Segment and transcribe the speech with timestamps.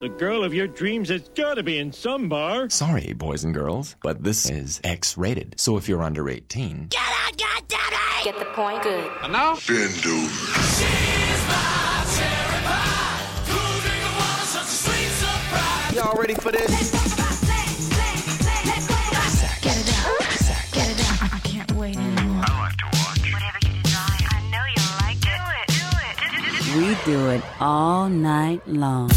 [0.00, 2.70] The girl of your dreams has gotta be in some bar.
[2.70, 5.60] Sorry, boys and girls, but this is X rated.
[5.60, 6.86] So if you're under 18.
[6.88, 8.24] Get out, goddammit!
[8.24, 9.12] Get the point good.
[9.22, 9.58] And now?
[9.68, 10.30] Bend over.
[15.94, 16.70] Y'all ready for this?
[19.60, 20.18] Get it out.
[20.72, 21.34] Get it out.
[21.34, 22.44] I can't wait anymore.
[22.46, 23.32] I like to watch.
[23.34, 24.28] Whatever you desire.
[24.30, 25.68] I know you like it.
[25.68, 26.16] Do it.
[26.72, 26.96] Do it.
[26.96, 29.10] We do it all night long.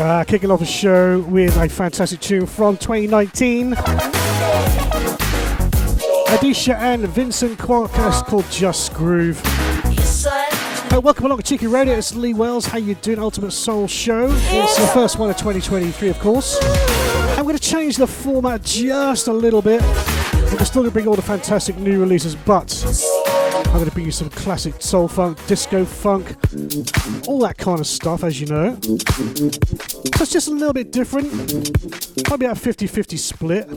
[0.00, 3.72] Uh, kicking off the show with a fantastic tune from 2019.
[6.32, 9.61] Adisha and Vincent Quarkus called Just Groove.
[11.00, 11.94] Welcome along to Cheeky Radio.
[11.94, 12.66] It's Lee Wells.
[12.66, 13.18] How you doing?
[13.18, 14.28] Ultimate Soul Show.
[14.30, 16.58] It's the first one of 2023, of course.
[17.36, 19.80] I'm going to change the format just a little bit.
[19.82, 22.84] We're still going to bring all the fantastic new releases, but
[23.66, 26.36] I'm going to bring you some classic soul funk, disco funk,
[27.26, 28.78] all that kind of stuff, as you know.
[30.04, 31.30] So it's just a little bit different.
[32.24, 33.68] Probably about 50 50 split.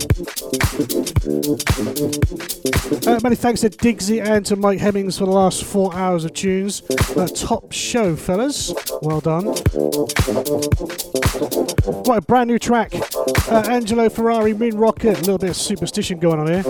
[3.08, 6.34] Uh, many thanks to Diggsy and to Mike Hemmings for the last four hours of
[6.34, 6.82] tunes.
[7.16, 8.74] Uh, top show, fellas.
[9.02, 9.46] Well done.
[12.06, 12.94] What a brand new track.
[13.50, 15.18] Uh, Angelo Ferrari, Moon Rocket.
[15.18, 16.64] A little bit of superstition going on here.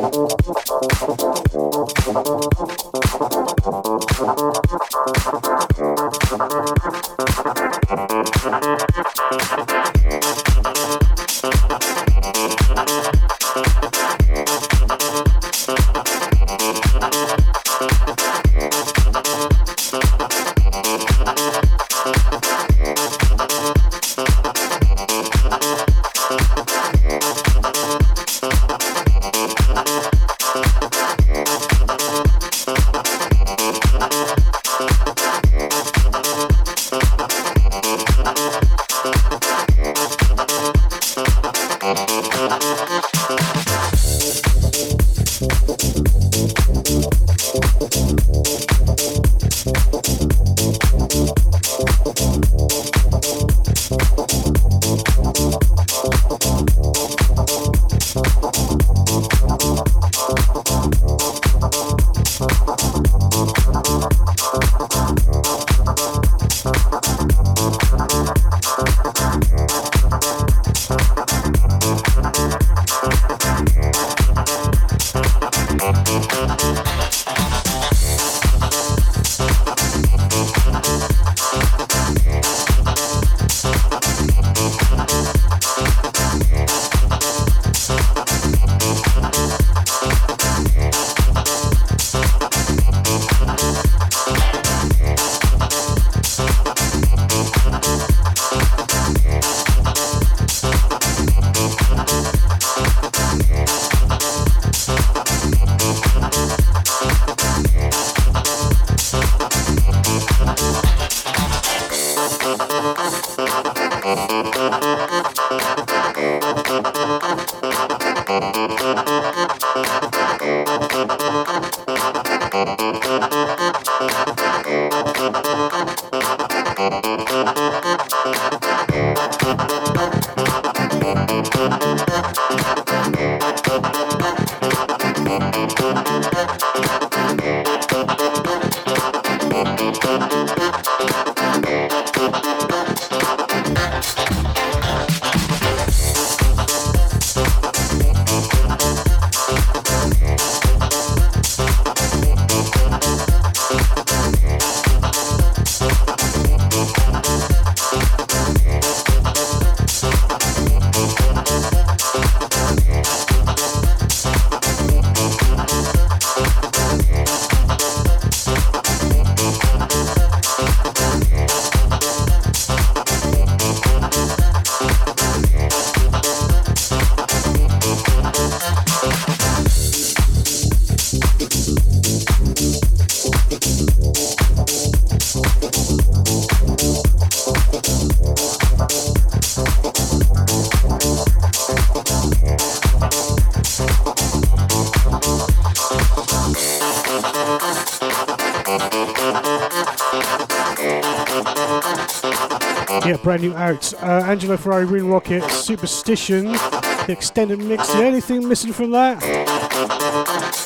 [203.54, 203.94] Out.
[204.02, 207.88] Uh, Angelo Ferrari, Green Rocket, Superstition, the extended mix.
[207.92, 209.22] The only thing missing from that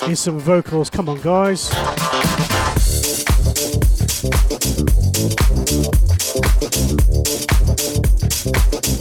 [0.08, 0.90] is some vocals.
[0.90, 1.70] Come on, guys.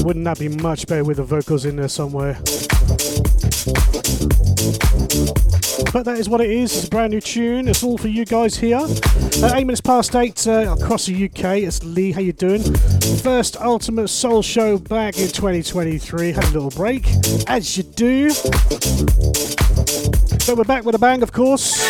[0.02, 2.38] Wouldn't that be much better with the vocals in there somewhere?
[5.92, 6.76] But that is what it is.
[6.76, 7.66] It's a brand new tune.
[7.66, 8.76] It's all for you guys here.
[8.78, 11.58] Uh, eight minutes past eight uh, across the UK.
[11.58, 12.12] It's Lee.
[12.12, 12.62] How you doing?
[13.22, 16.32] First Ultimate Soul Show back in 2023.
[16.32, 17.06] Had a little break,
[17.46, 18.28] as you do.
[20.46, 21.82] But we're back with a bang, of course.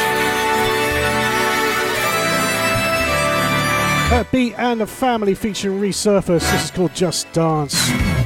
[4.11, 6.50] Uh, Beat and the Family featuring Resurface.
[6.52, 8.17] This is called Just Dance.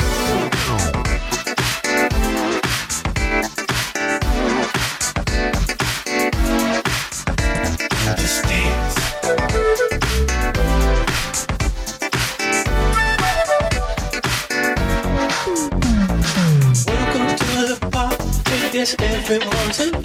[19.33, 20.02] Everyone's invited.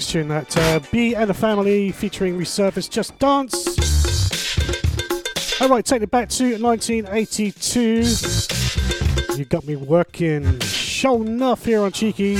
[0.00, 0.56] nice tune that.
[0.56, 3.76] Uh, B and the Family featuring Resurface Just Dance.
[5.60, 9.36] Alright, take it back to 1982.
[9.36, 10.58] You got me working.
[10.60, 12.38] Show enough here on Cheeky.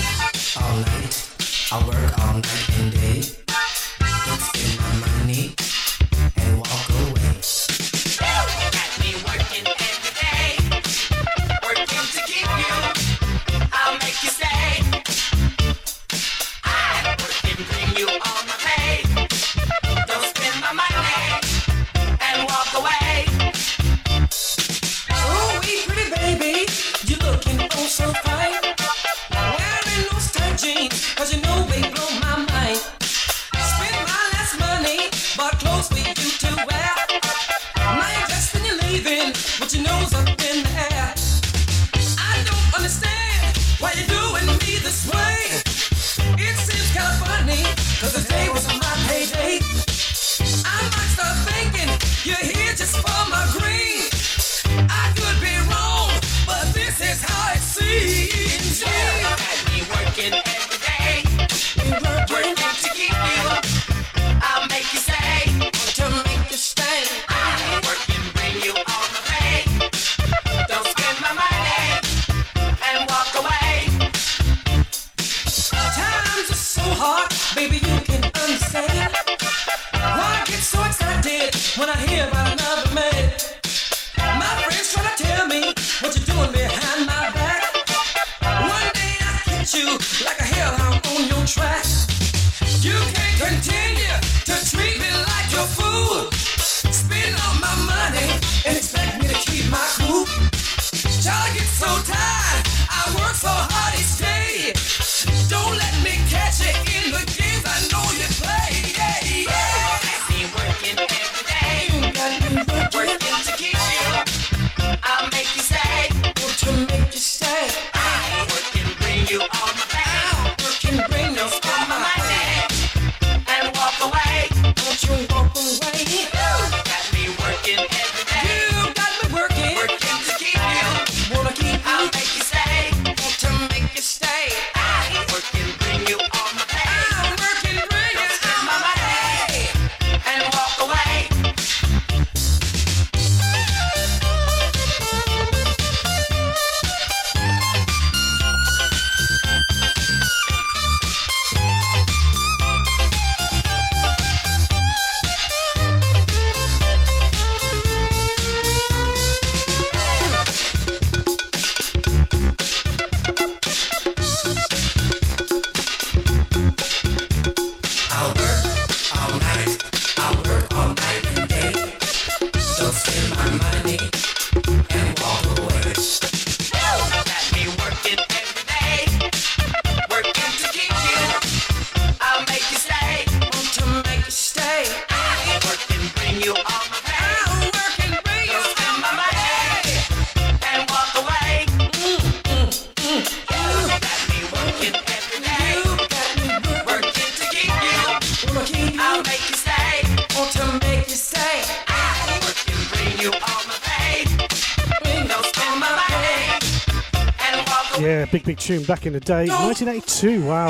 [208.71, 209.49] Tune back in the day.
[209.49, 210.69] 1982, wow.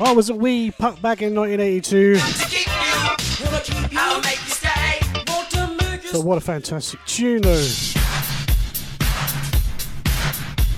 [0.00, 2.18] I was a wee pup back in 1982.
[3.96, 4.98] I'll make you stay.
[5.28, 7.64] Want to make you But what a fantastic tune, though.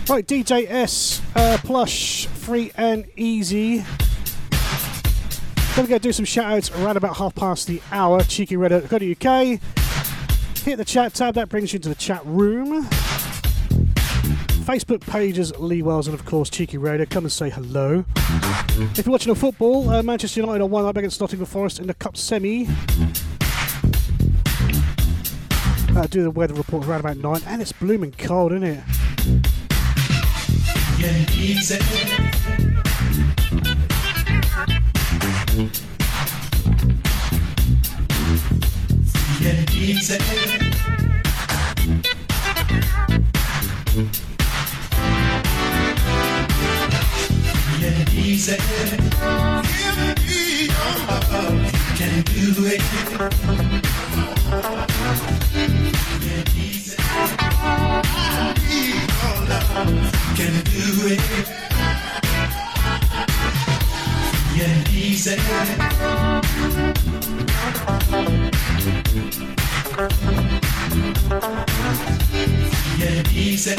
[0.07, 3.83] Right, DJ S, uh, plush, free and easy.
[5.77, 8.23] Gonna go do some shout outs around about half past the hour.
[8.25, 9.59] Cheeky to UK.
[10.63, 12.87] Hit the chat tab, that brings you to the chat room.
[14.63, 17.05] Facebook pages, Lee Wells, and of course Cheeky Radio.
[17.07, 18.05] Come and say hello.
[18.97, 21.89] If you're watching the football, uh, Manchester United are one up against Nottingham Forest in
[21.89, 22.69] the Cup semi.
[25.95, 28.83] Uh, do the weather report around about nine, and it's blooming cold, isn't it?
[48.43, 48.57] easy.
[48.57, 51.63] Give me your love,
[51.97, 52.83] can do it.
[56.57, 56.97] Easy.
[56.99, 61.23] I need your love, can do it.
[64.57, 65.37] Get easy.
[72.99, 73.77] Get easy.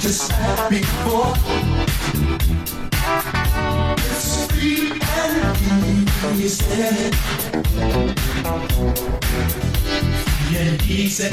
[0.00, 1.34] Just like before.
[3.96, 7.12] It's free and easy.
[10.50, 11.30] Yeah, easy.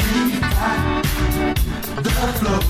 [2.03, 2.61] The flow.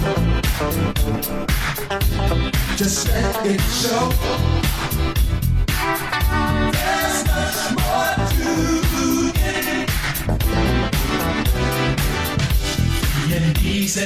[2.78, 4.10] Just let it show.
[6.72, 8.85] There's much more to
[13.86, 14.06] Yeah, easy.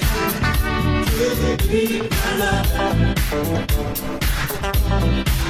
[1.16, 2.68] Could be my love.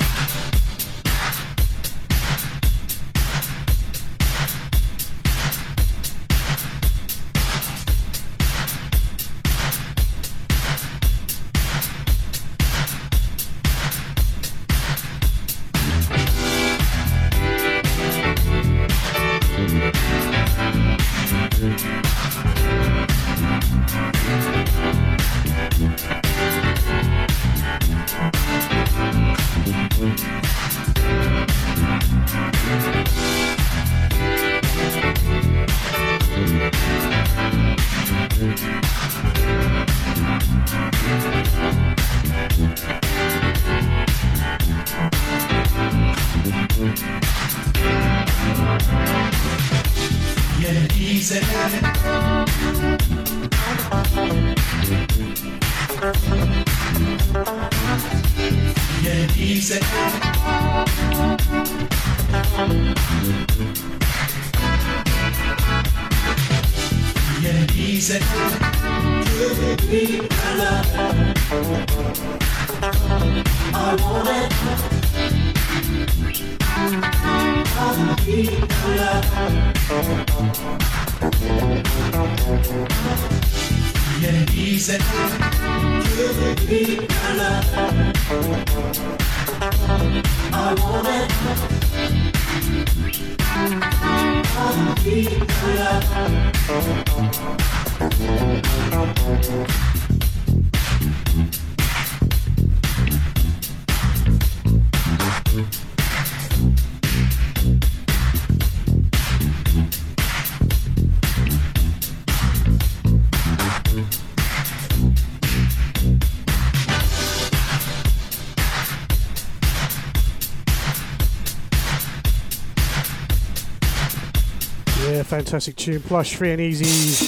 [125.45, 126.01] fantastic tune.
[126.01, 127.27] Plush, free and easy.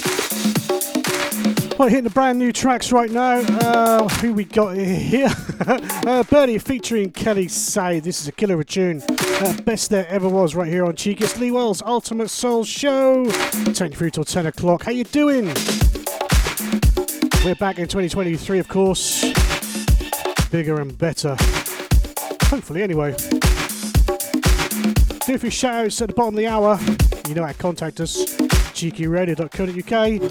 [1.77, 3.41] Well, hitting the brand new tracks right now.
[3.41, 5.29] Uh, who we got here?
[5.67, 7.99] uh, featuring Kelly Say.
[7.99, 9.03] This is a killer of tune.
[9.07, 11.25] Uh, best there ever was right here on Cheeky.
[11.25, 13.29] It's Lee Wells Ultimate Soul Show.
[13.73, 14.85] Take you through till 10 o'clock.
[14.85, 15.45] How you doing?
[17.45, 19.21] We're back in 2023, of course.
[20.49, 21.35] Bigger and better.
[22.45, 23.15] Hopefully, anyway.
[25.27, 26.79] Do a few shout outs at the bottom of the hour.
[27.27, 28.23] You know how to contact us.
[28.73, 30.21] cheekyradio.co.uk.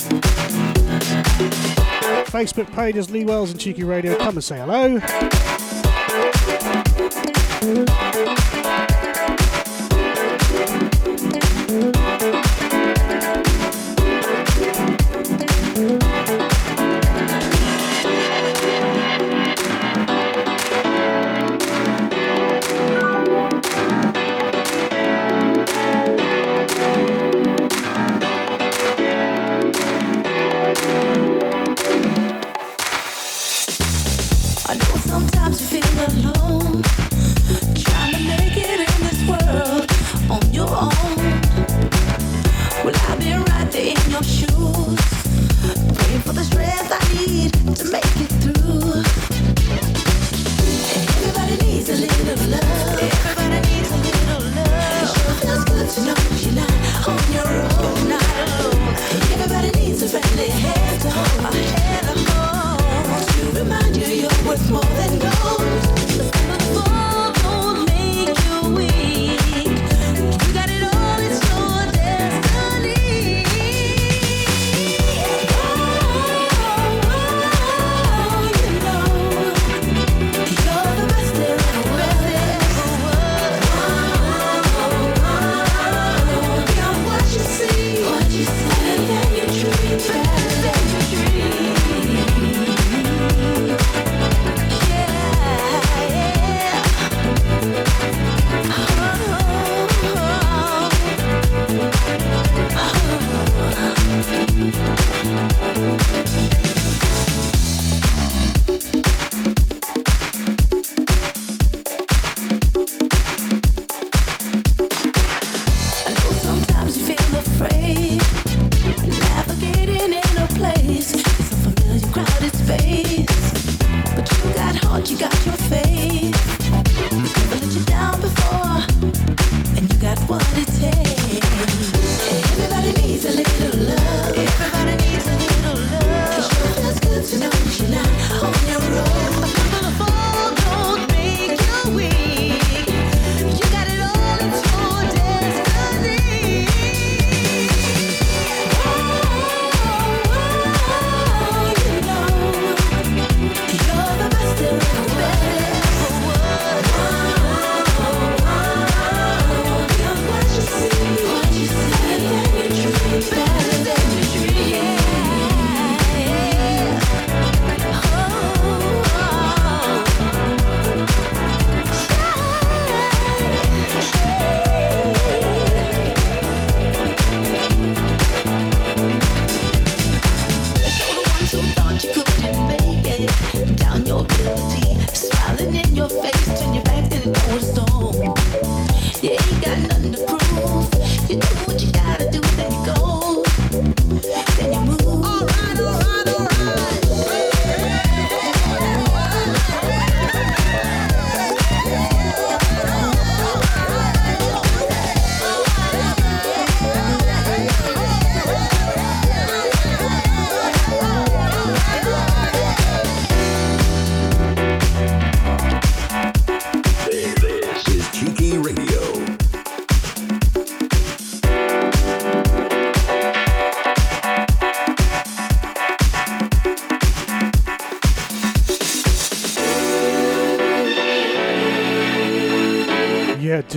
[2.27, 4.17] Facebook page is Lee Wells and Cheeky Radio.
[4.17, 4.99] Come and say hello.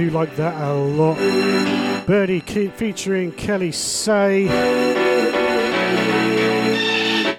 [0.10, 1.17] Like that a lot.
[2.06, 4.48] Birdie Ke- featuring Kelly Say.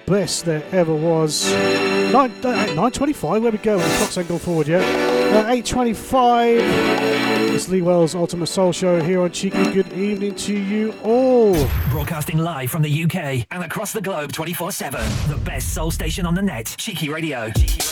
[0.05, 1.51] Best there ever was.
[2.11, 3.79] Nine, uh, 9.25, where we go?
[3.79, 4.81] Clock's ain't gone forward yet.
[5.33, 6.59] Uh, 8.25.
[7.53, 9.71] It's Lee Wells Ultimate Soul Show here on Cheeky.
[9.71, 11.55] Good evening to you all.
[11.89, 14.99] Broadcasting live from the UK and across the globe 24 7.
[15.29, 16.75] The best soul station on the net.
[16.77, 17.49] Cheeky Radio.
[17.51, 17.90] Don't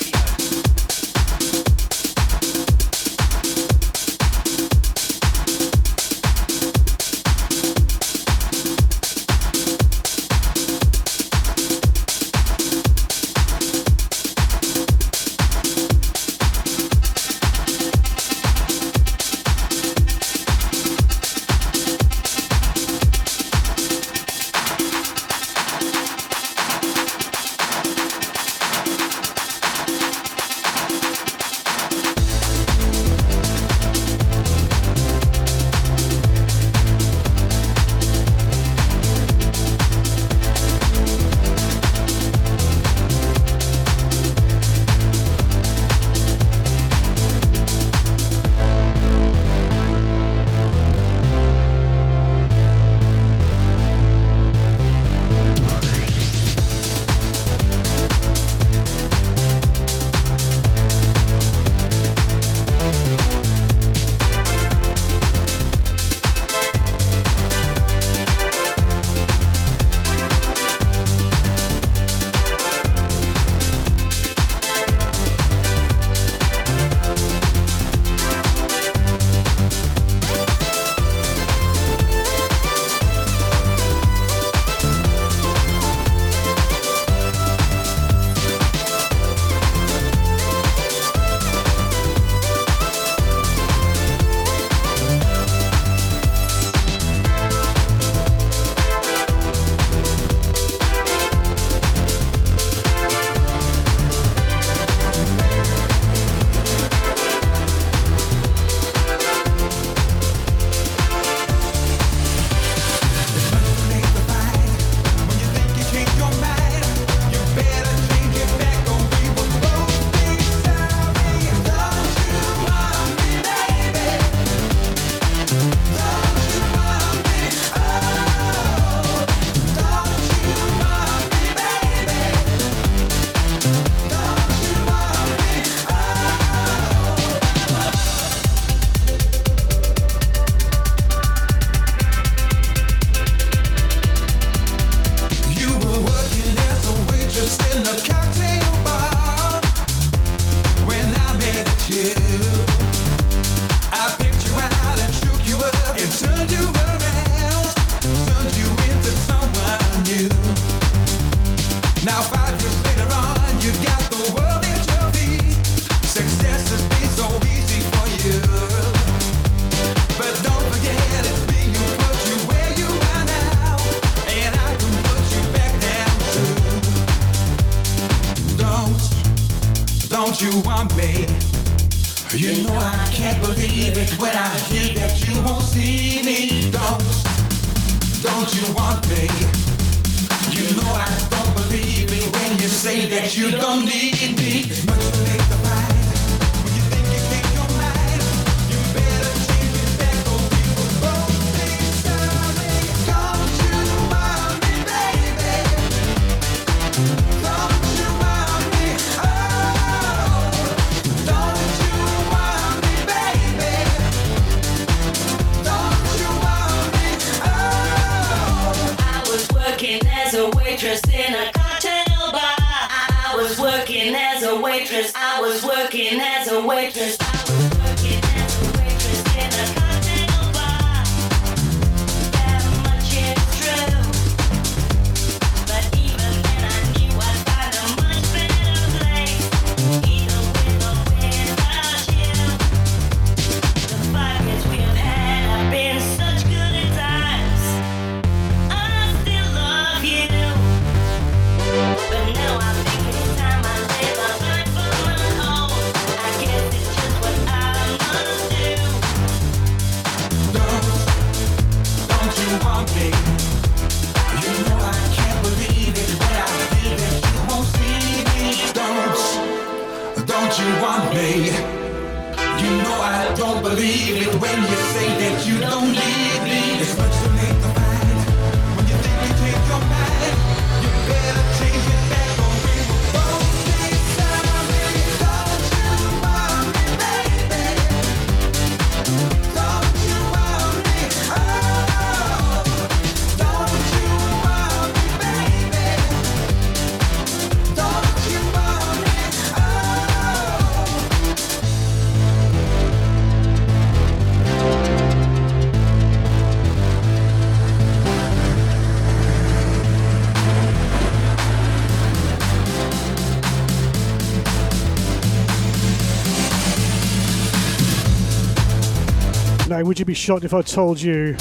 [319.90, 321.34] would you be shocked if I told you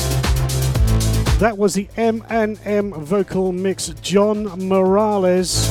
[1.38, 5.68] that was the M and M vocal mix, John Morales,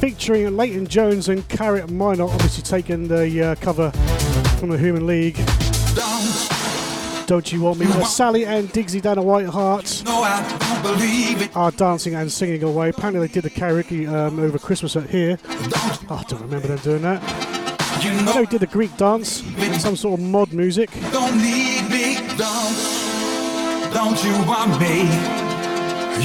[0.00, 3.90] featuring Leighton Jones and Carrot Minor, obviously taking the uh, cover
[4.58, 5.36] from the Human League.
[7.26, 7.86] Don't you want me?
[8.04, 11.56] Sally and Diggsy down at White Hart No, I don't believe it.
[11.56, 12.90] are dancing and singing away.
[12.90, 15.38] Apparently, they did the karaoke um, over Christmas at here.
[15.46, 17.49] Oh, I don't remember them doing that.
[18.02, 19.42] You I know he did the Greek dance,
[19.80, 20.90] some sort of mod music.
[21.12, 22.16] Don't need me.
[22.38, 25.02] Don't, don't you want me?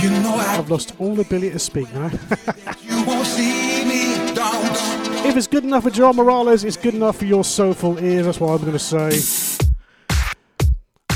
[0.01, 2.07] You know I I've lost all ability to speak now.
[2.81, 4.33] you won't see me.
[4.33, 5.25] Don't.
[5.25, 8.25] if it's good enough for John Morales, it's good enough for your soulful ears.
[8.25, 9.65] That's what I'm going to say.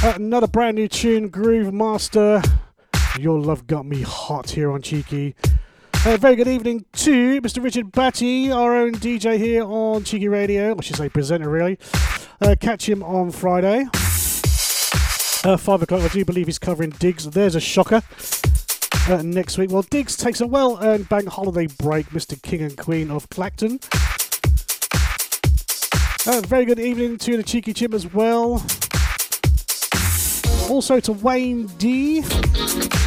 [0.04, 2.42] Uh, another brand new tune, Groove Master.
[3.18, 5.36] Your love got me hot here on Cheeky.
[6.06, 7.62] Uh, very good evening to Mr.
[7.62, 10.74] Richard Batty, our own DJ here on Cheeky Radio.
[10.78, 11.78] I should say presenter, really.
[12.42, 13.82] Uh, catch him on Friday.
[15.44, 16.02] Uh, five o'clock.
[16.02, 17.26] I do believe he's covering Diggs.
[17.26, 18.02] There's a shocker.
[19.10, 22.08] Uh, next week, well, Diggs takes a well-earned bank holiday break.
[22.12, 22.42] Mr.
[22.42, 23.82] King and Queen of Clacton.
[26.26, 28.66] Uh, very good evening to the Cheeky Chip as well.
[30.70, 32.24] Also to Wayne D.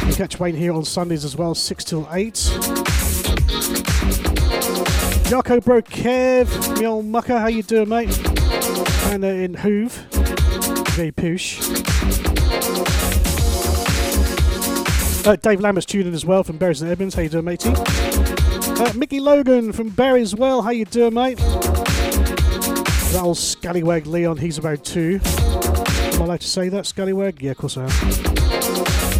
[0.05, 2.33] You catch Wayne here on Sundays as well, 6 till 8.
[5.29, 8.17] Yako Bro Kev, me old mucker, how you doing, mate?
[9.05, 9.91] And uh, in Hoove,
[10.91, 11.59] very poosh.
[15.25, 17.15] Uh, Dave Lambert's tuning as well from Bury St Edmunds.
[17.15, 17.73] How you doing, matey?
[17.73, 20.61] Uh, Mickey Logan from Barry as well.
[20.61, 21.37] How you doing, mate?
[21.37, 25.21] That old scallywag Leon, he's about two.
[25.23, 27.41] Am I allowed to say that, scallywag?
[27.41, 29.12] Yeah, of course I am.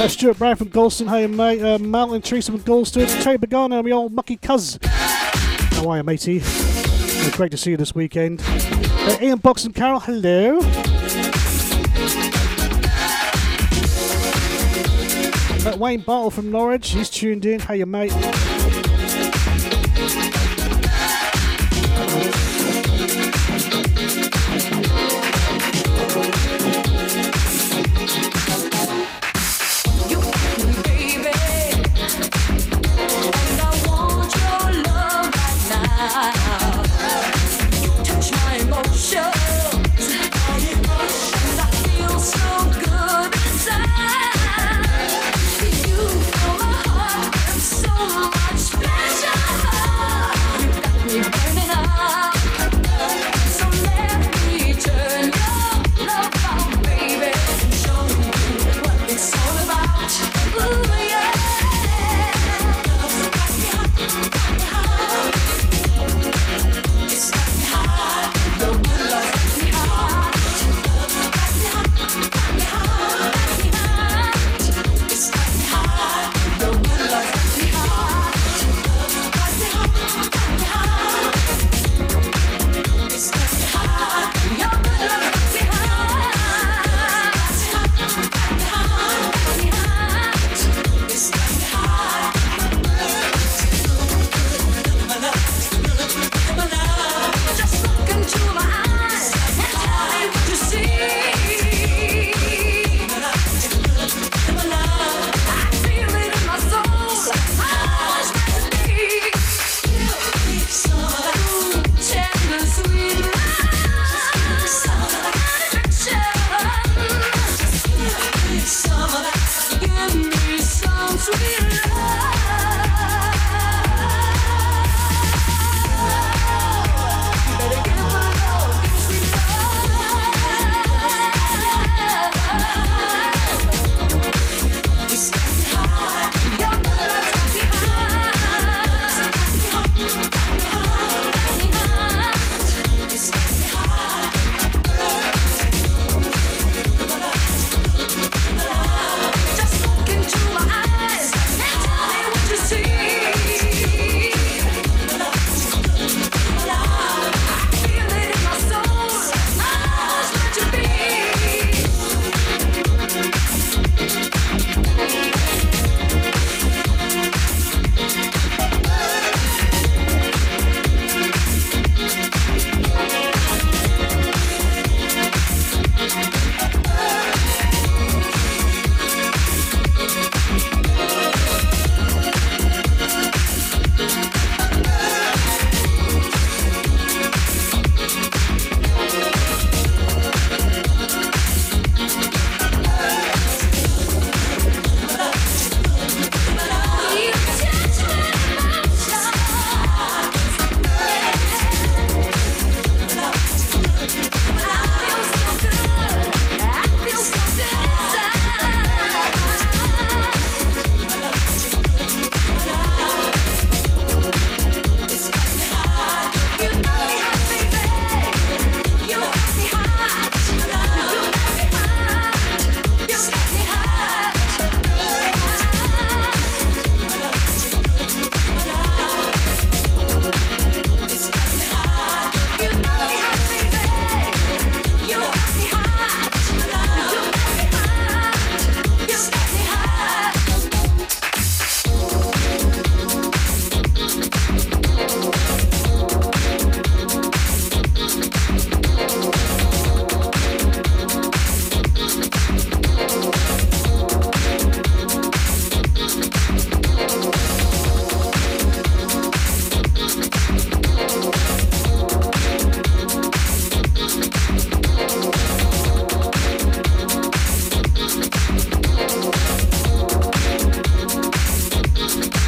[0.00, 1.60] Uh, Stuart Brown from Gorleston, hey mate.
[1.60, 3.06] Uh, Malton Teresa from Gorleston.
[3.22, 4.78] Terry Bagano, my old mucky cuz.
[4.82, 6.40] How are you, matey?
[6.42, 8.40] Uh, great to see you this weekend.
[8.42, 10.60] Uh, Ian Box and Carol, hello.
[15.66, 17.60] Uh, Wayne Bartle from Norwich, he's tuned in.
[17.60, 18.10] How you, mate?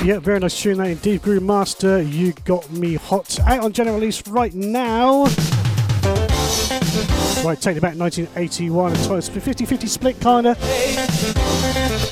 [0.04, 1.22] Yeah, very nice tune that indeed.
[1.22, 3.38] Groove Master, you got me hot.
[3.46, 5.26] Out on general release right now.
[7.44, 10.56] Right, taking back 1981, a 50 50 split kinda.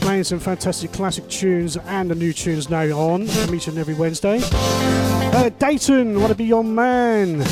[0.03, 4.41] Playing some fantastic classic tunes and the new tunes now on and every Wednesday.
[4.43, 7.45] Uh, Dayton, wanna be your man?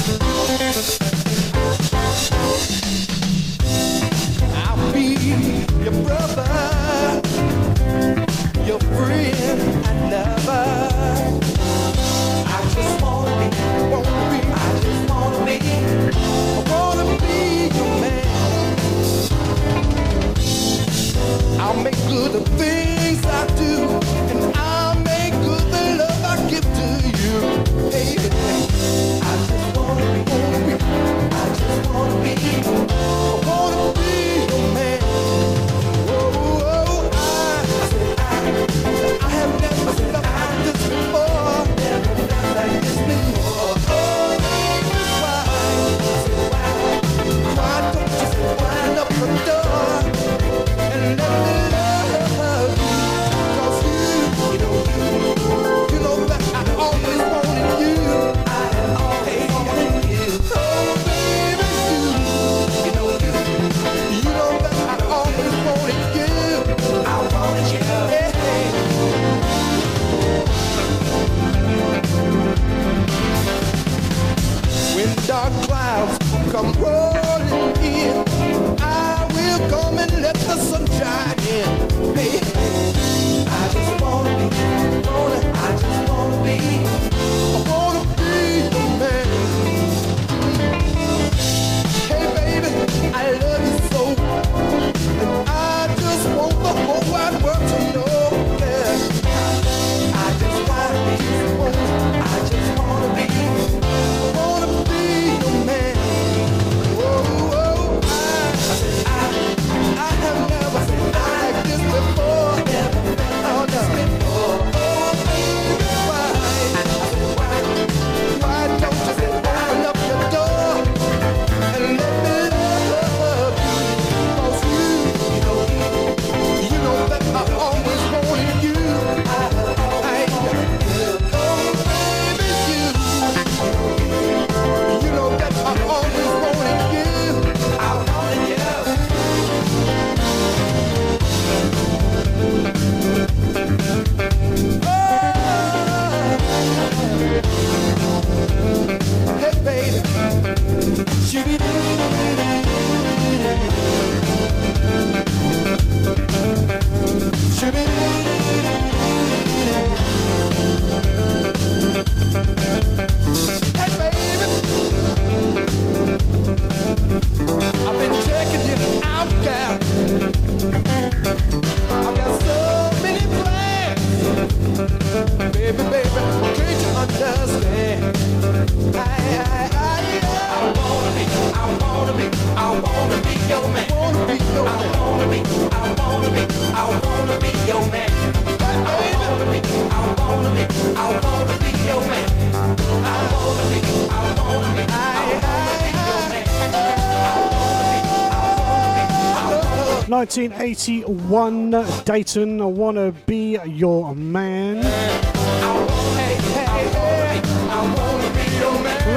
[200.09, 201.71] 1981
[202.05, 204.79] Dayton, I wanna be your man.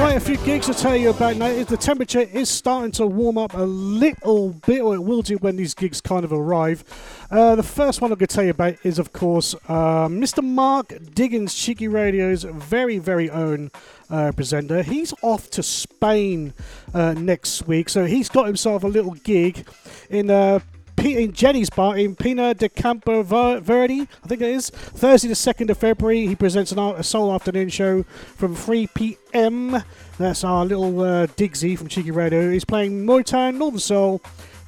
[0.02, 1.46] Right, a few gigs to tell you about now.
[1.46, 5.36] Is the temperature is starting to warm up a little bit, or it will do
[5.36, 6.82] when these gigs kind of arrive.
[7.30, 10.42] Uh, the first one I'm going to tell you about is, of course, uh, Mr.
[10.42, 13.70] Mark Diggins, Cheeky Radio's very, very own
[14.10, 14.82] uh, presenter.
[14.82, 16.52] He's off to Spain
[16.92, 19.64] uh, next week, so he's got himself a little gig
[20.10, 20.58] in uh,
[21.04, 24.70] In Jenny's bar in Pinar de Campo Verde, I think it is.
[24.70, 29.82] Thursday, the 2nd of February, he presents an, a soul afternoon show from 3 p.m.
[30.18, 32.52] That's our little uh, Digsy from Cheeky Radio.
[32.52, 34.22] He's playing Motown, Northern Soul,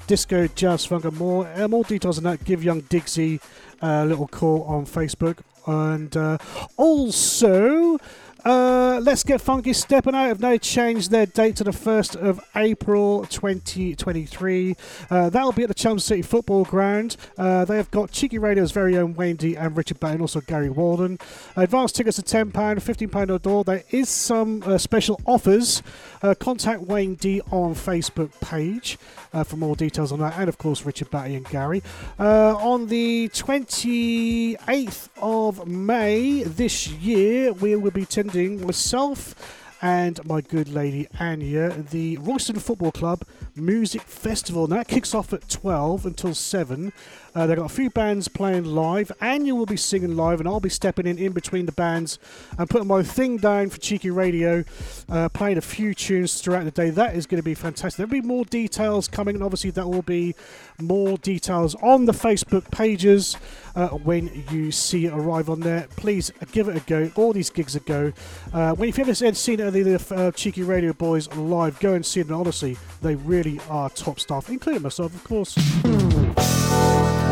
[0.08, 1.46] disco, jazz, funk, and more.
[1.54, 3.40] Uh, more details on that, give young Digsy
[3.80, 5.38] a little call on Facebook.
[5.68, 6.38] And uh,
[6.76, 7.98] also,
[8.44, 12.40] uh, Let's Get Funky stepping out have now changed their date to the 1st of
[12.54, 14.76] April 2023.
[15.10, 17.16] Uh, that'll be at the Chum City Football Ground.
[17.38, 21.18] Uh, they have got Cheeky Radio's very own D and Richard Bain, also Gary Walden.
[21.56, 23.64] Advance tickets are £10, £15 a door.
[23.64, 25.82] There is some uh, special offers.
[26.24, 28.96] Uh, contact Wayne D on Facebook page
[29.34, 31.82] uh, for more details on that, and of course Richard Batty and Gary.
[32.18, 39.34] Uh, on the 28th of May this year, we will be attending myself
[39.82, 43.22] and my good lady Anya, the Royston Football Club
[43.56, 44.64] Music Festival.
[44.64, 46.92] And that kicks off at 12 until 7.
[47.34, 49.10] Uh, they've got a few bands playing live.
[49.20, 52.20] Anya will be singing live, and I'll be stepping in in between the bands
[52.56, 54.62] and putting my thing down for Cheeky Radio,
[55.08, 56.90] uh, playing a few tunes throughout the day.
[56.90, 57.96] That is going to be fantastic.
[57.96, 60.36] There'll be more details coming, and obviously, there will be
[60.80, 63.36] more details on the Facebook pages
[63.74, 65.88] uh, when you see it arrive on there.
[65.96, 67.10] Please give it a go.
[67.16, 68.12] All these gigs a go.
[68.52, 72.06] Uh, when you've ever seen any of the uh, Cheeky Radio boys live, go and
[72.06, 72.38] see them.
[72.38, 75.56] Honestly, they really are top stuff, including myself, of course.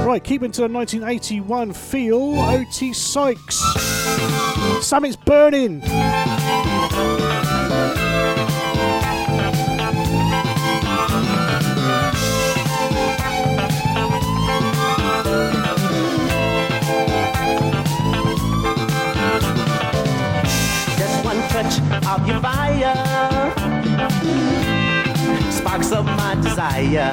[0.05, 3.57] Right, keeping to the 1981 feel, OT Sykes.
[4.83, 5.81] Summit's burning.
[20.99, 23.42] Just one touch of your fire
[25.73, 27.11] sparks of my desire.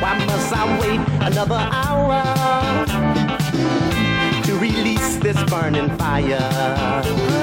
[0.00, 2.22] Why must I wait another hour
[4.44, 7.41] to release this burning fire?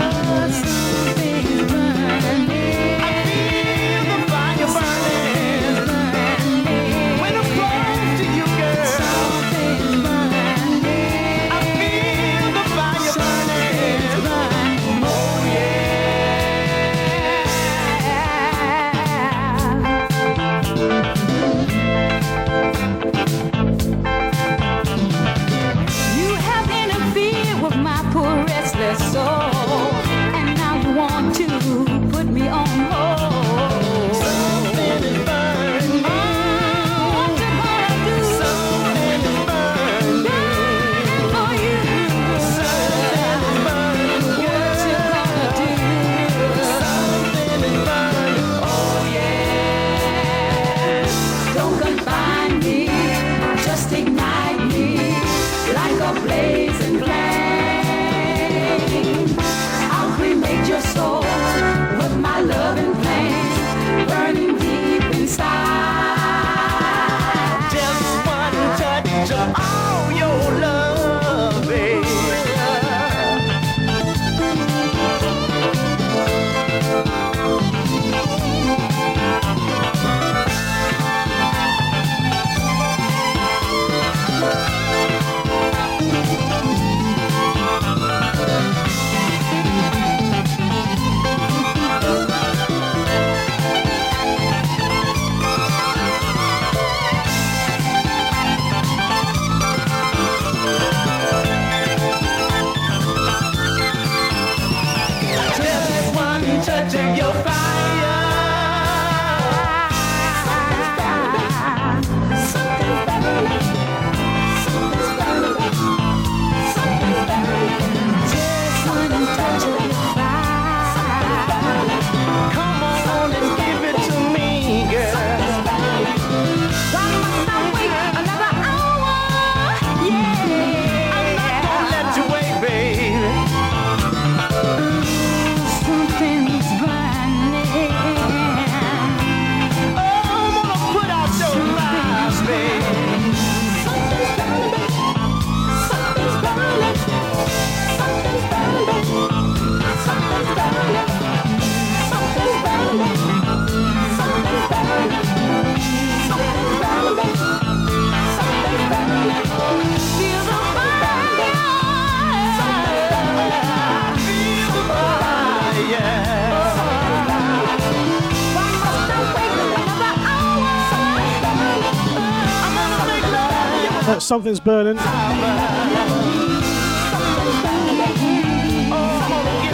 [174.30, 174.96] Something's burning.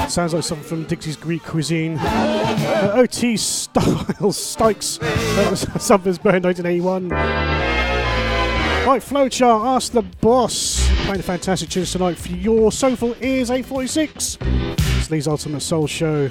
[0.07, 1.97] Sounds like something from Dixie's Greek cuisine.
[1.99, 4.99] Uh, OT Styles Stikes.
[4.99, 7.09] That something's burning 1981.
[8.87, 10.87] Right, Flowchart, Ask the Boss.
[11.03, 14.37] Playing a fantastic tunes tonight for your soulful ears, 846.
[14.39, 16.29] It's Lee's Ultimate Soul Show.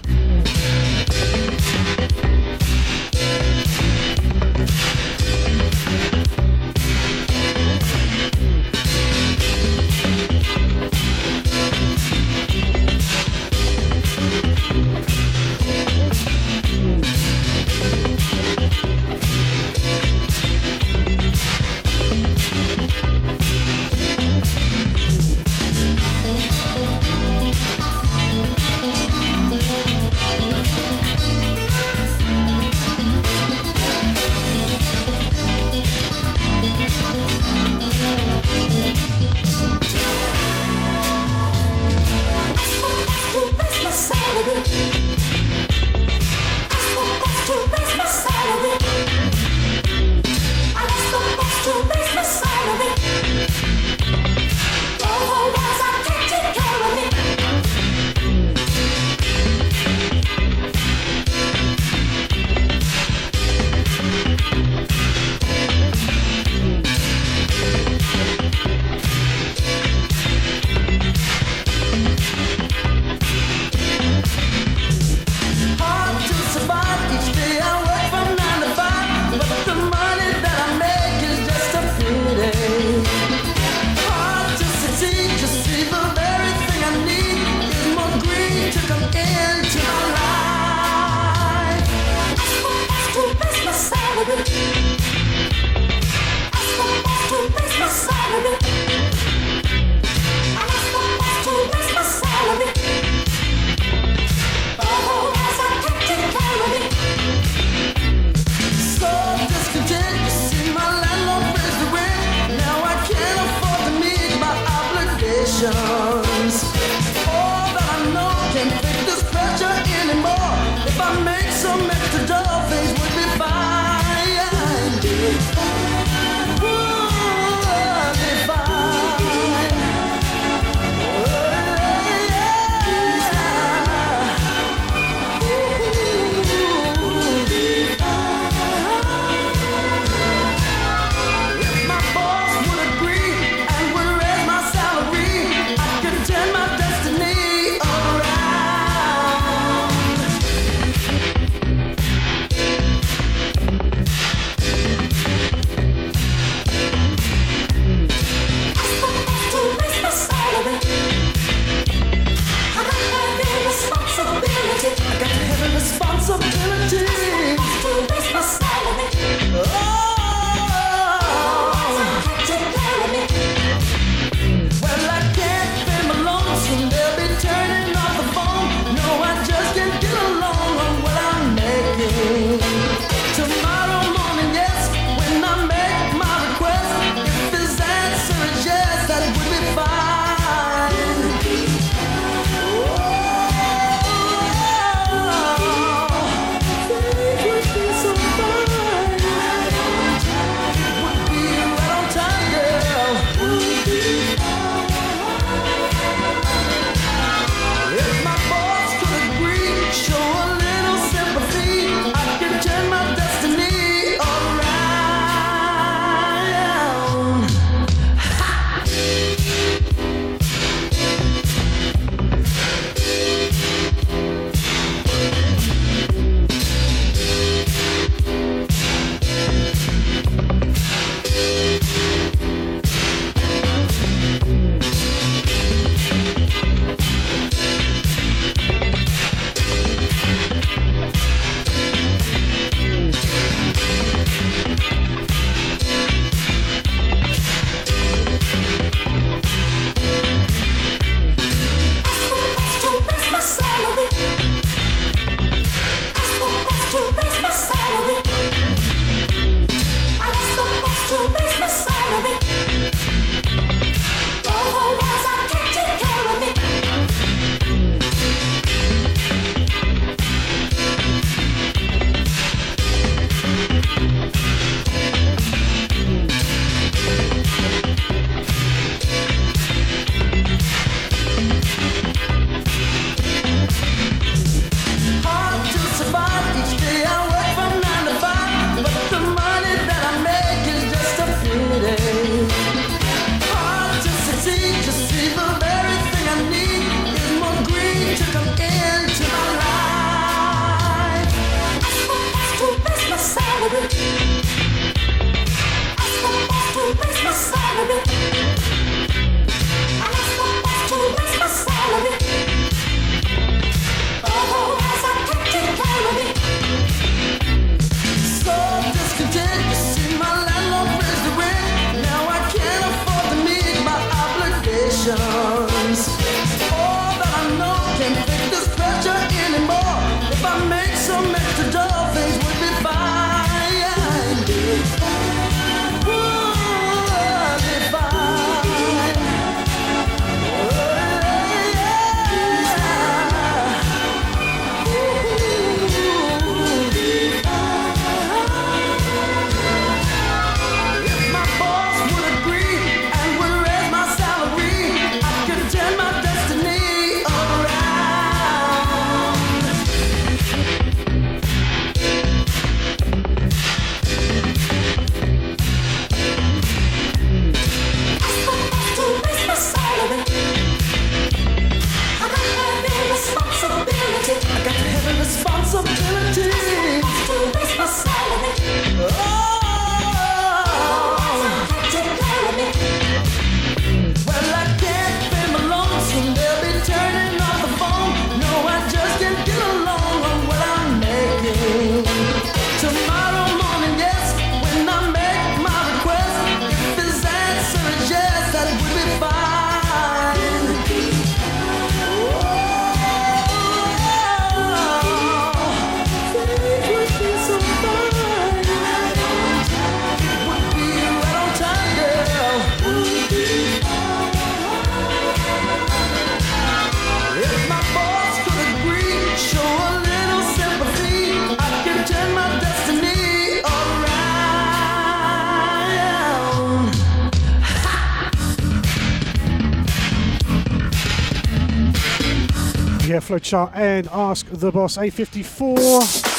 [433.38, 436.34] Chart and Ask the Boss A54.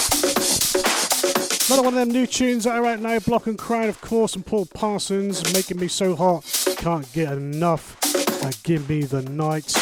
[1.69, 3.17] Another one of them new tunes that are out now.
[3.19, 6.43] Block and Crowd, of course, and Paul Parsons making me so hot.
[6.77, 7.97] Can't get enough.
[8.43, 9.73] Uh, give me the night.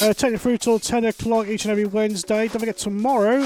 [0.00, 2.48] Uh, take through till 10 o'clock each and every Wednesday.
[2.48, 3.38] Don't forget, tomorrow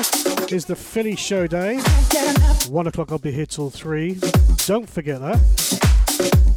[0.51, 1.81] is the Philly show day.
[2.69, 4.19] 1 o'clock, I'll be here till 3.
[4.67, 6.49] Don't forget that.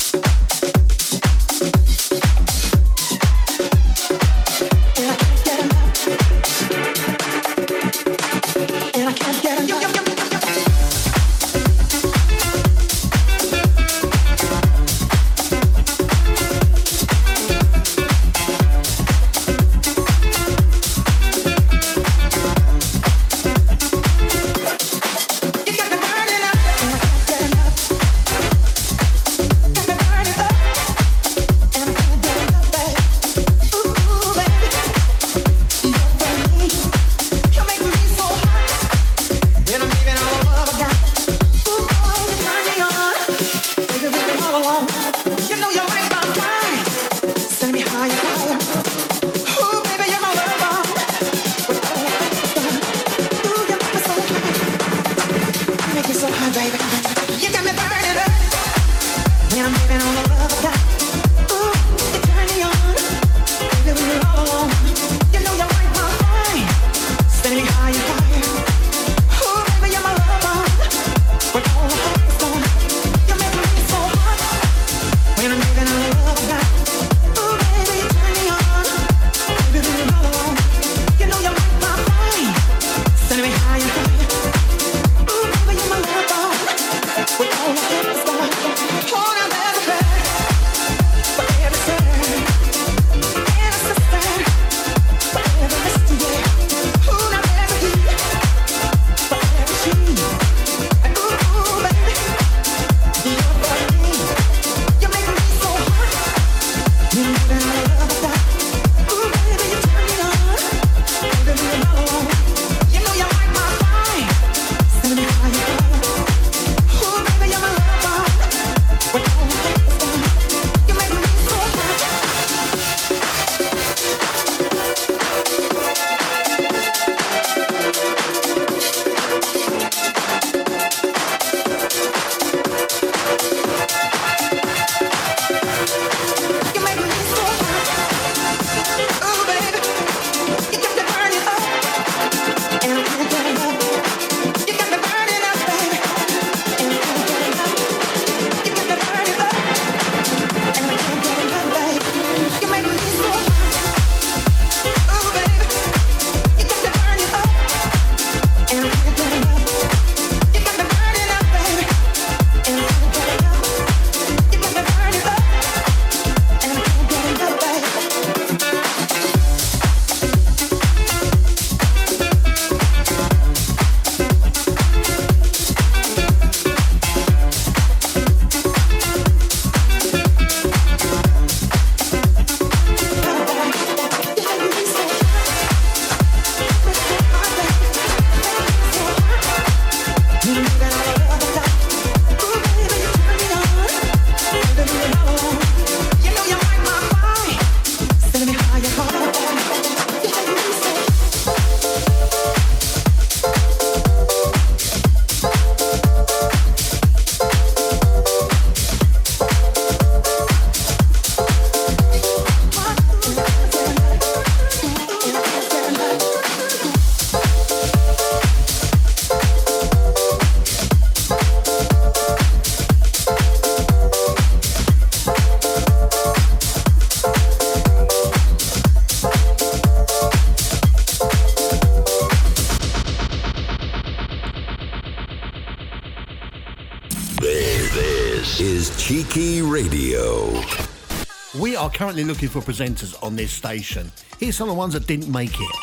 [242.13, 244.11] currently looking for presenters on this station.
[244.37, 245.75] Here's some of the ones that didn't make it.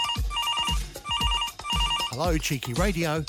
[2.12, 3.24] Hello, Cheeky Radio.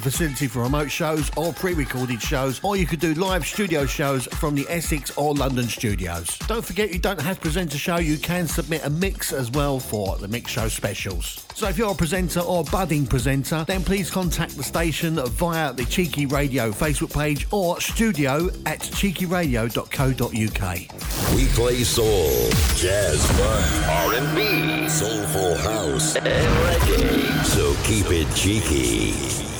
[0.00, 4.26] facility for remote shows or pre recorded shows, or you could do live studio shows
[4.26, 6.38] from the Essex or London studios.
[6.46, 9.50] Don't forget, you don't have to present a show, you can submit a mix as
[9.50, 11.44] well for the mix show specials.
[11.54, 15.84] So if you're a presenter or budding presenter, then please contact the station via the
[15.84, 21.36] Cheeky Radio Facebook page or studio at cheekyradio.co.uk.
[21.36, 23.30] We play soul, jazz,
[23.88, 27.44] R&B, soulful house, and reggae.
[27.44, 29.59] So keep it cheeky.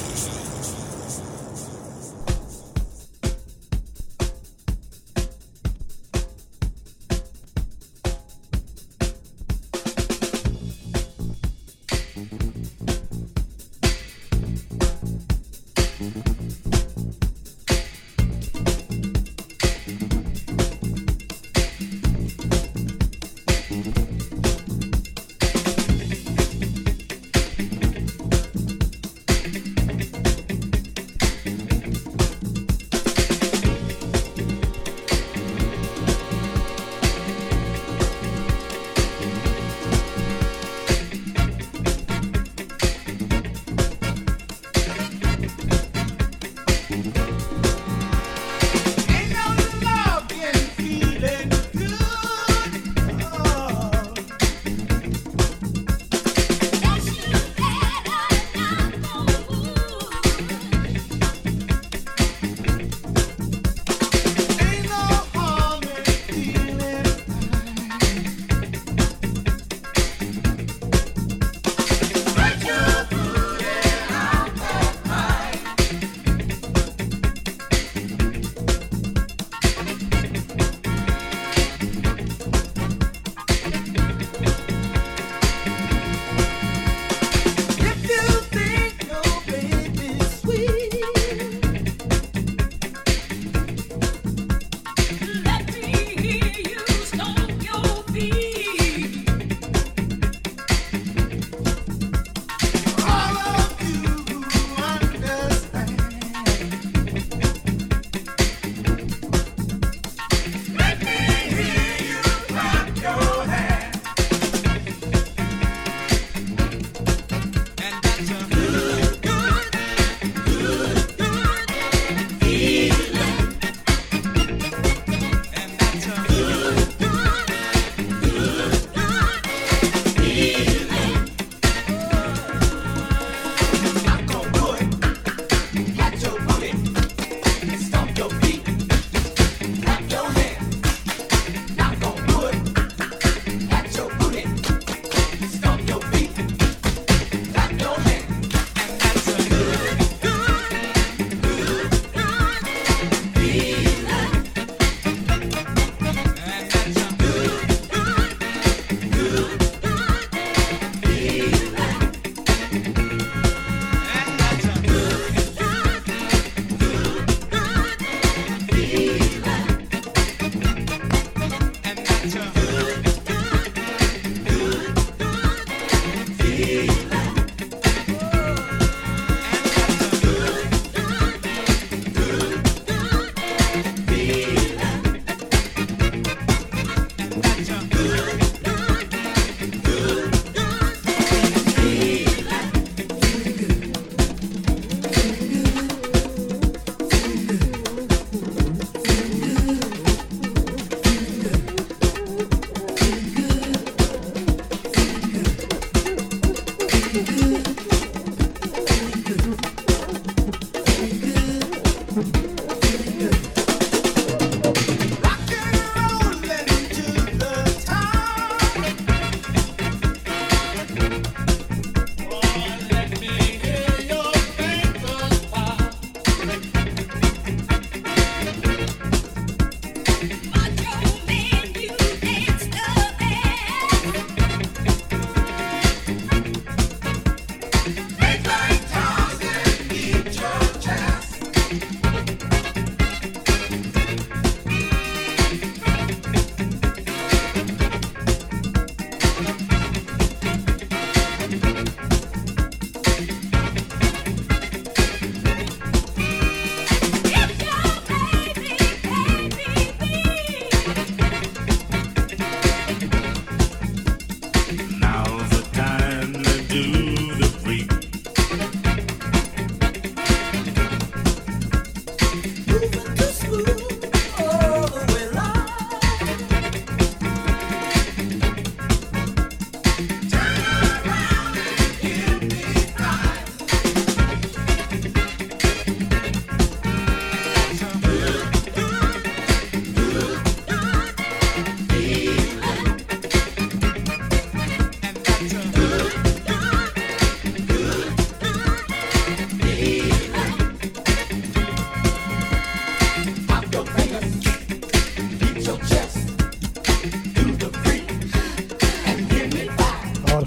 [212.16, 212.46] Now's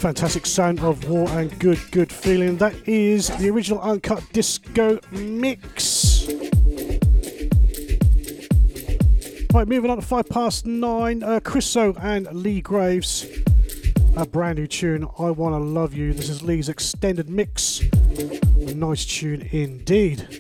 [0.04, 2.58] fantastic sound of War and Good Good Feeling.
[2.58, 6.28] That is the original Uncut Disco mix.
[9.54, 11.24] Right, moving on to five past nine.
[11.24, 13.26] Uh, Chris So and Lee Graves.
[14.18, 16.12] A brand new tune, I Wanna Love You.
[16.12, 17.80] This is Lee's extended mix.
[17.80, 20.33] A nice tune indeed.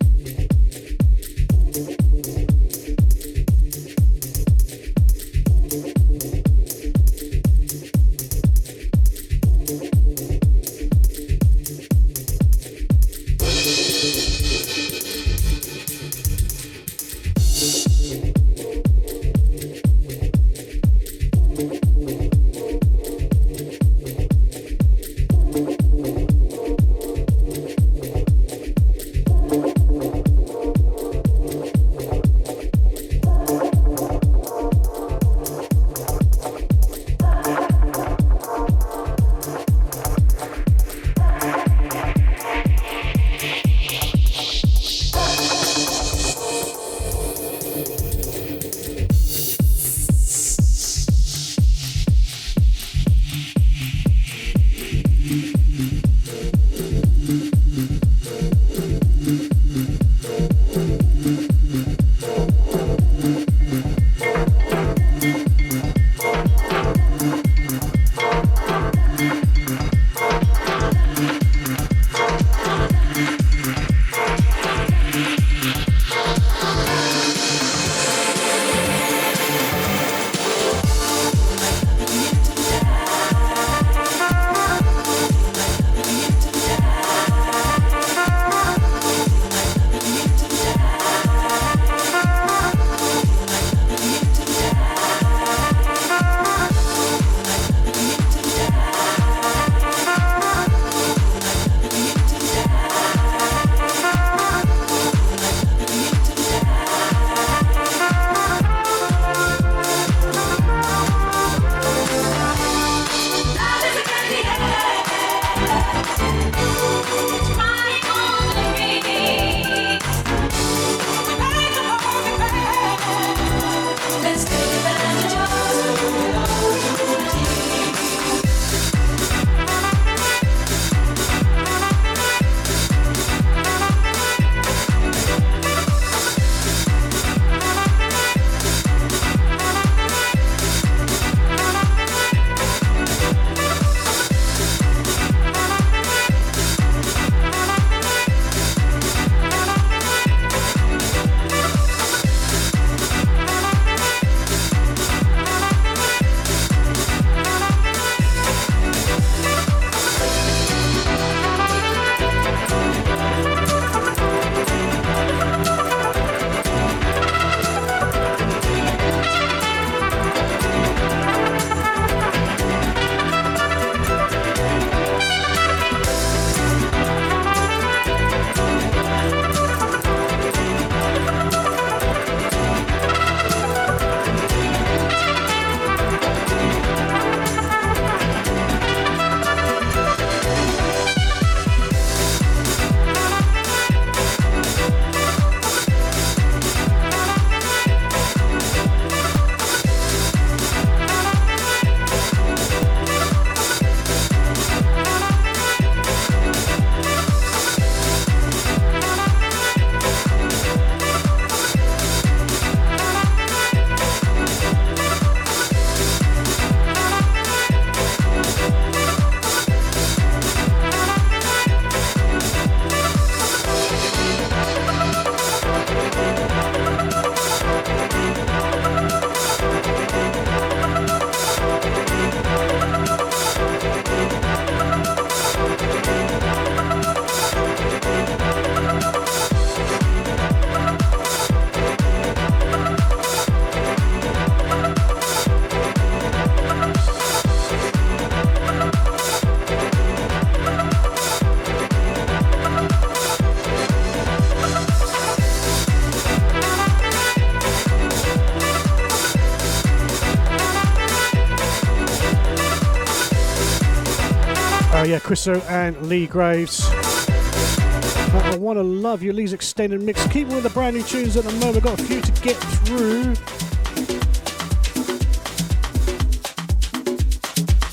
[265.13, 266.89] Yeah, Chriso and Lee Graves.
[266.89, 270.25] I want to love you, Lee's extended mix.
[270.29, 271.83] Keep with the brand new tunes at the moment.
[271.83, 273.33] Got a few to get through.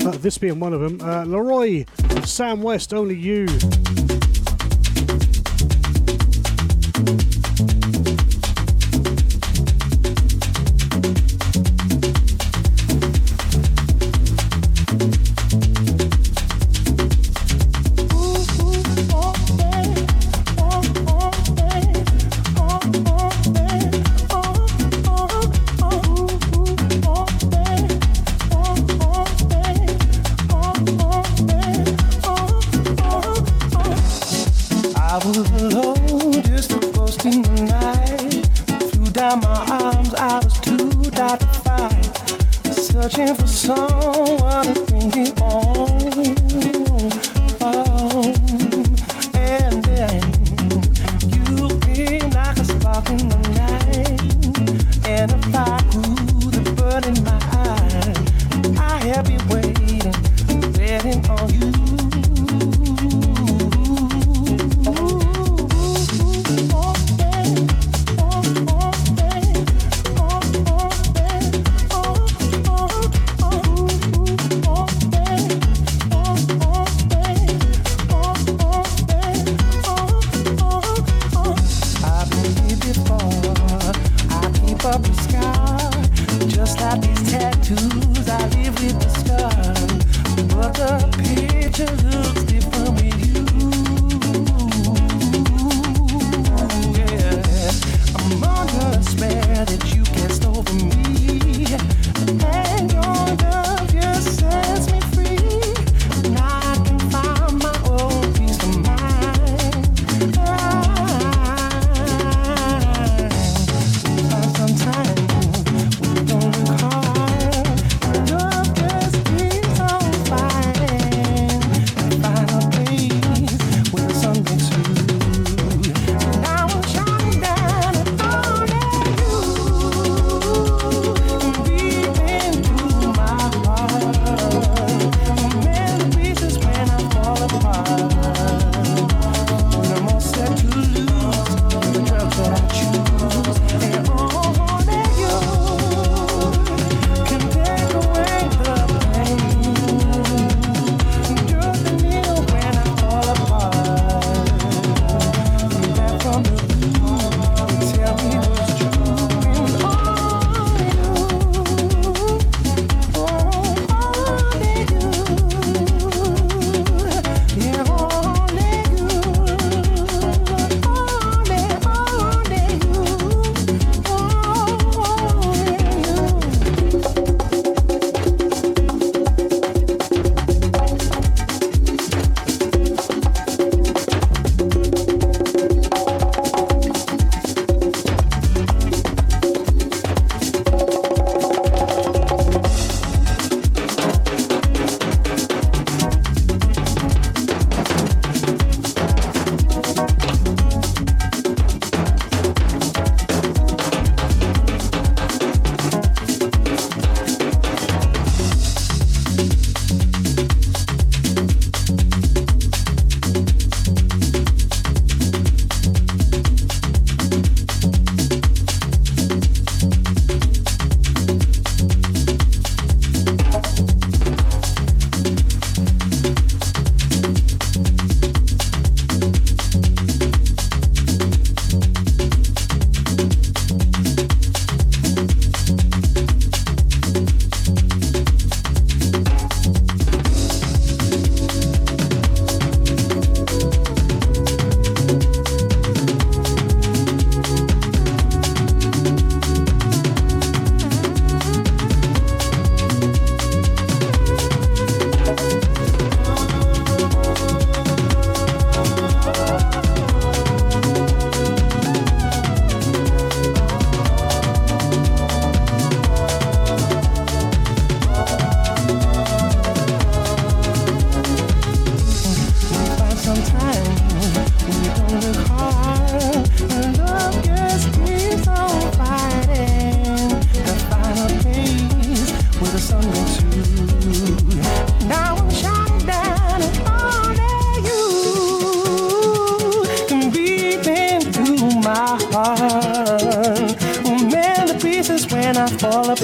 [0.08, 0.98] Uh, this being one of them.
[1.02, 1.84] Uh, Leroy,
[2.24, 3.46] Sam West, only you.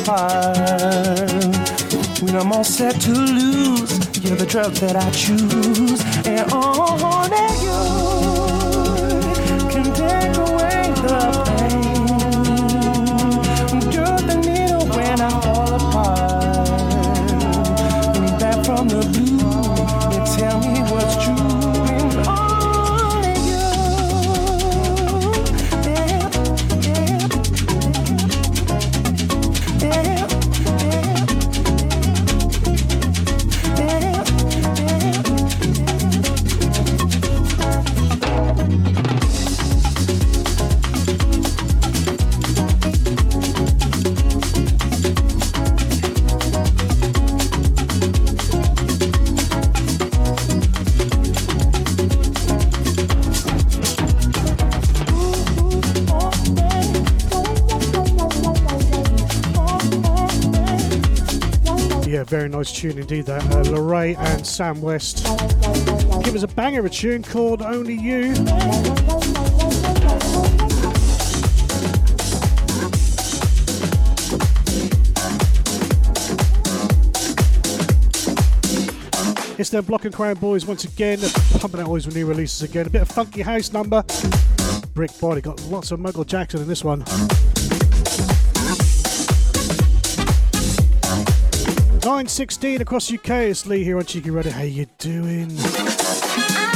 [0.07, 0.15] When
[2.37, 3.91] I'm all set to lose,
[4.23, 7.96] you're the drug that I choose, and only you
[62.57, 63.27] nice tune indeed.
[63.27, 65.25] That uh, and Sam West.
[66.25, 68.33] Give us a banger of a tune called "Only You."
[79.59, 81.19] It's their Block and Crown boys once again,
[81.59, 82.87] pumping out always with new releases again.
[82.87, 84.03] A bit of funky house number.
[84.95, 87.05] Brick body, got lots of Michael Jackson in this one.
[92.07, 93.31] Nine sixteen across UK.
[93.51, 94.53] It's Lee here on Cheeky Radio.
[94.53, 95.49] How you doing?
[95.59, 96.76] Ah,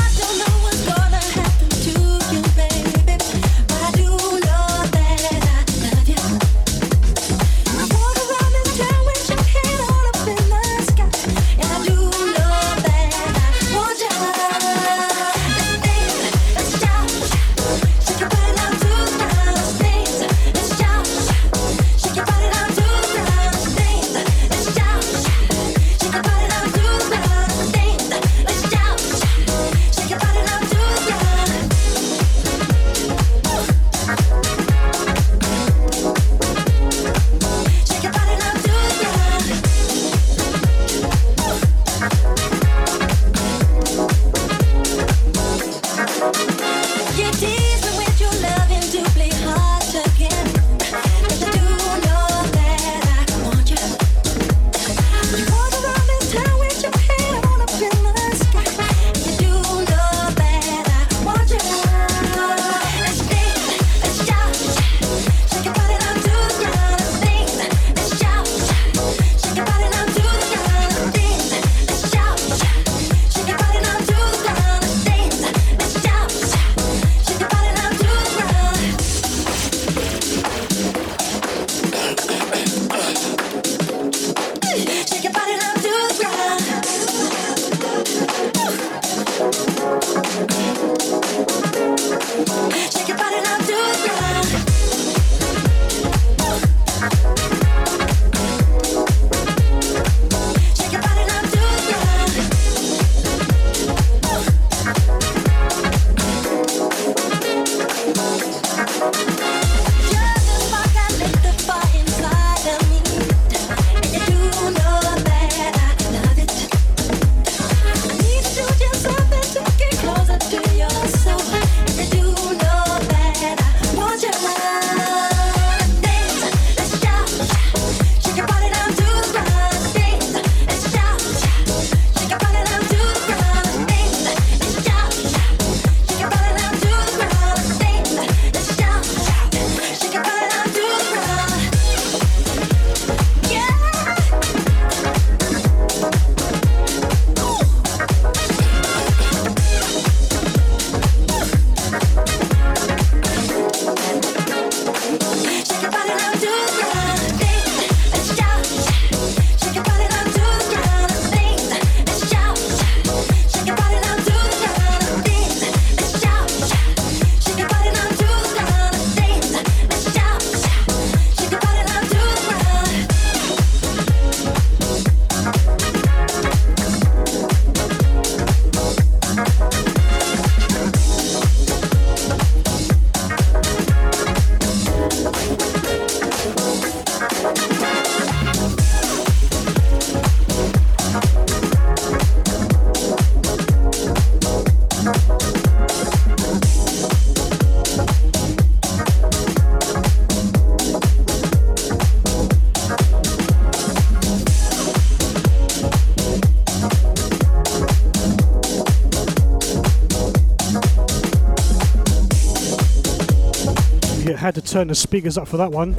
[214.41, 215.95] had to turn the speakers up for that one.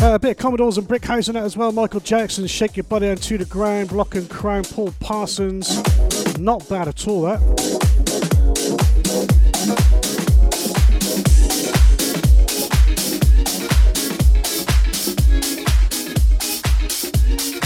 [0.00, 1.72] Uh, a bit of Commodores and Brickhouse in that as well.
[1.72, 5.76] Michael Jackson, Shake Your Body Onto the Ground, Block and Crown, Paul Parsons.
[6.38, 7.40] Not bad at all, that.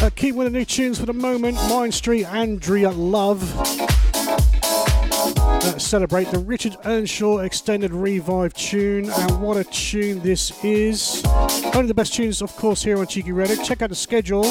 [0.02, 1.56] Uh, keep the new tunes for the moment.
[1.68, 3.89] Mine Street, Andrea Love.
[5.90, 9.10] Celebrate the Richard Earnshaw extended revive tune.
[9.10, 11.20] And what a tune this is.
[11.74, 13.60] Only the best tunes, of course, here on Cheeky Radio.
[13.64, 14.44] Check out the schedule.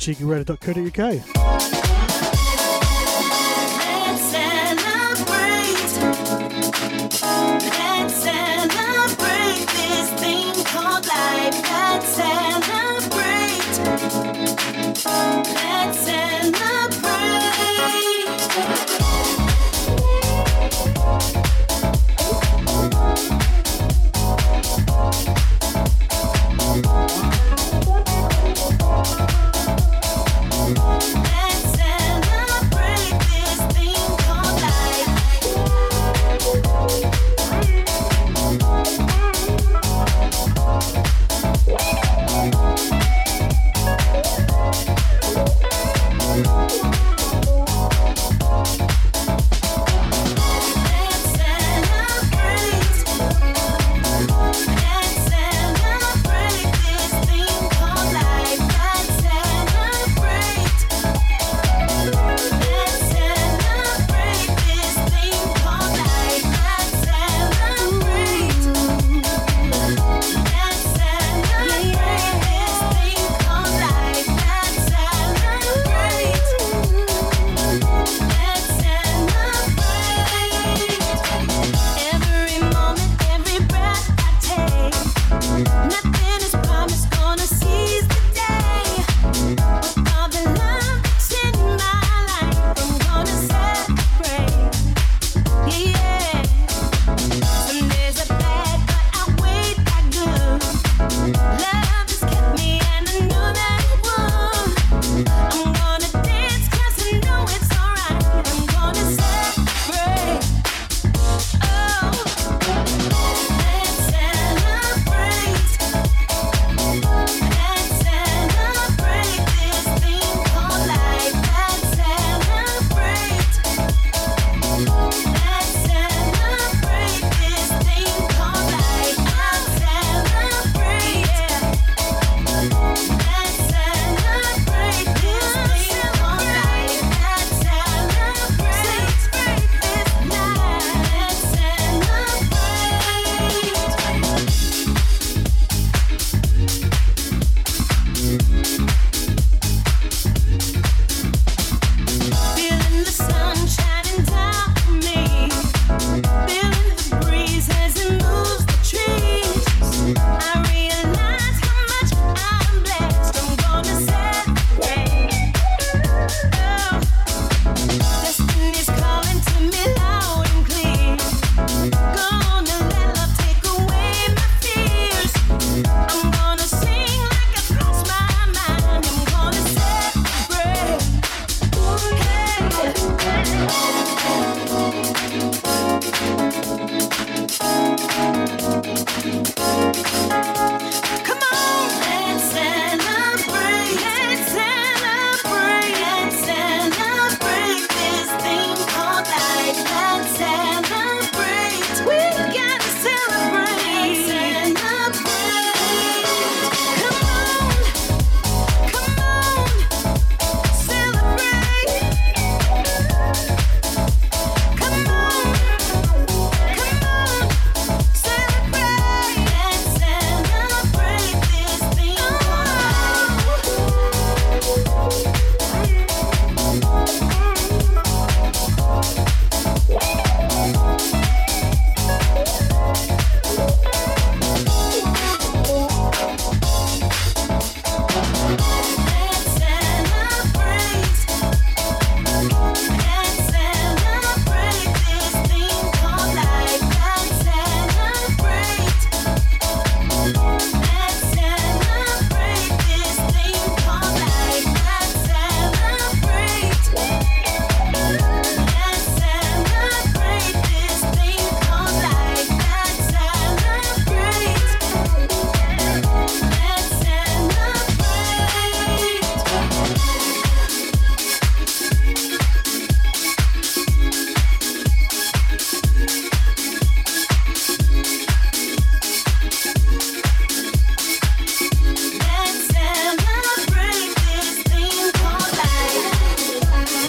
[0.00, 1.99] cheekyradio.co.uk.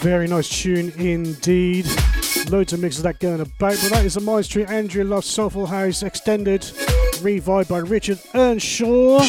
[0.02, 1.86] Very nice tune indeed.
[2.49, 3.52] Loads of mixes of that going about.
[3.60, 6.65] But that is the Street Andrew Love Soulful House Extended,
[7.22, 9.19] revived by Richard Earnshaw.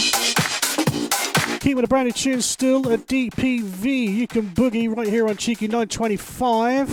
[1.60, 3.84] Keep with a brand new tune still at DPV.
[3.84, 6.88] You can boogie right here on Cheeky 925.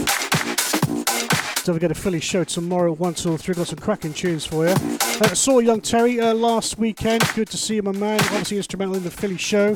[1.63, 3.55] Don't forget a Philly show tomorrow, 1 till 3.
[3.55, 4.73] Got some cracking tunes for you.
[4.73, 7.23] Uh, saw Young Terry uh, last weekend.
[7.33, 8.19] Good to see him, my man.
[8.19, 9.73] Obviously instrumental in the Philly show.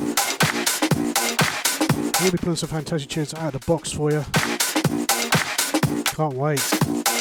[2.20, 4.24] We'll be putting some fantastic tunes out of the box for you.
[6.04, 7.13] Can't wait.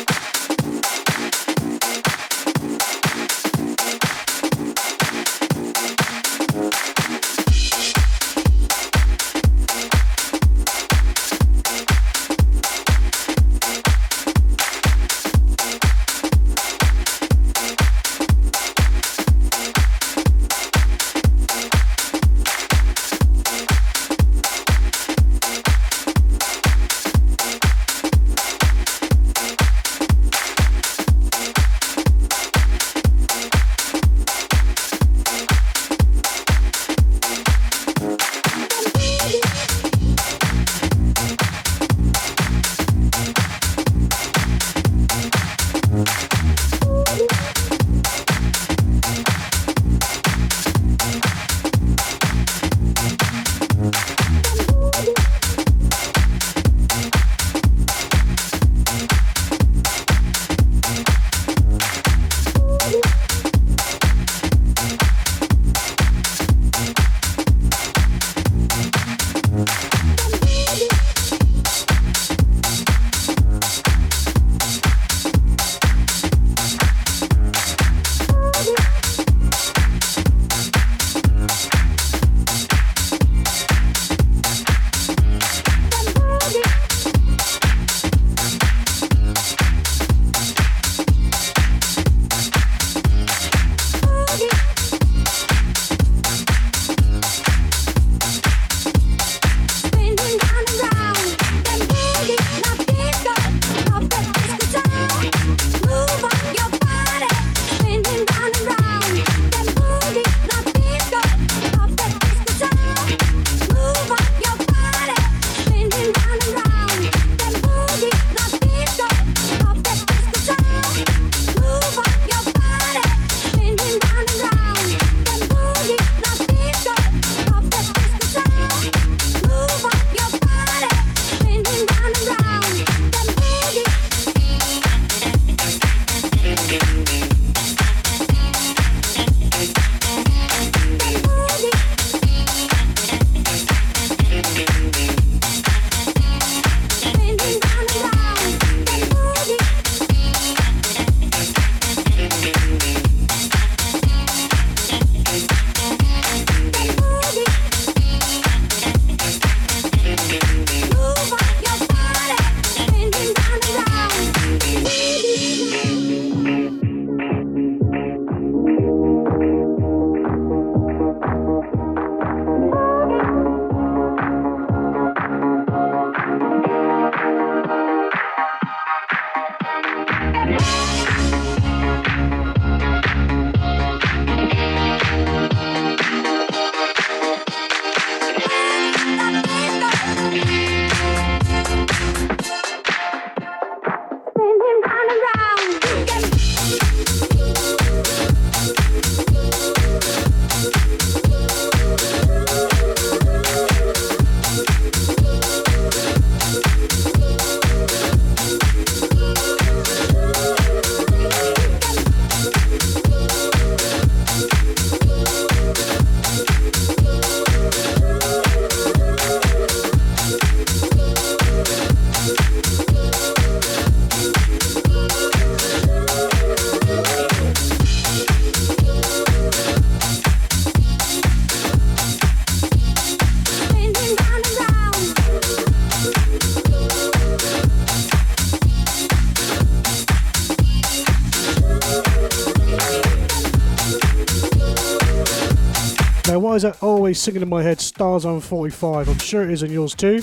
[247.24, 247.80] Singing in my head?
[247.80, 249.08] Stars on 45.
[249.08, 250.20] I'm sure it is in yours too.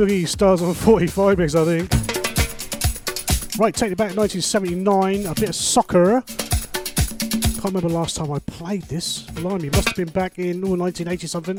[0.00, 1.90] Boogie stars on 45 mix, I think.
[3.58, 6.22] Right, take it back 1979, a bit of soccer.
[6.22, 9.24] Can't remember last time I played this.
[9.24, 11.58] Blimey, must have been back in oh, 1980 something.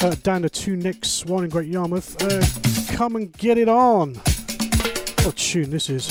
[0.00, 2.16] Uh, down the two necks, one in Great Yarmouth.
[2.22, 4.14] Uh, come and get it on.
[5.24, 6.08] What tune this is.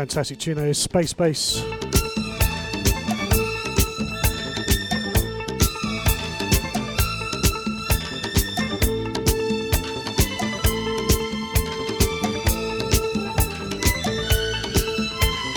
[0.00, 1.60] Fantastic tune is Space Bass.
[1.60, 1.64] Uh,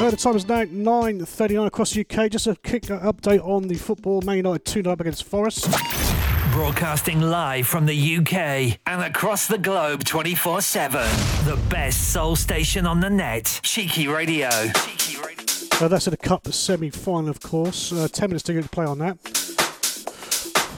[0.10, 2.30] the time is now 9.39 across the UK.
[2.30, 4.22] Just a quick update on the football.
[4.24, 5.70] Man United 2 up against Forest.
[6.54, 11.02] Broadcasting live from the UK and across the globe 24 7.
[11.46, 13.60] The best soul station on the net.
[13.64, 14.50] Cheeky Radio.
[14.50, 17.92] Uh, that's in the Cup semi final, of course.
[17.92, 19.18] Uh, 10 minutes to go to play on that.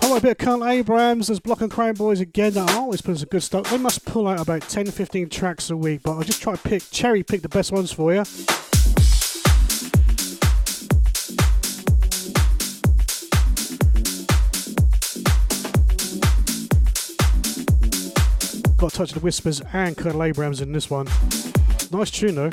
[0.01, 1.27] All right, a bit of Colonel Abrams.
[1.27, 3.69] There's Block and Crown Boys again that always putting some good stuff.
[3.69, 6.61] They must pull out about 10 15 tracks a week, but I'll just try to
[6.61, 8.23] pick, cherry pick the best ones for you.
[18.85, 21.07] Got a touch of the Whispers and Colonel Abrams in this one.
[21.91, 22.51] Nice tune though.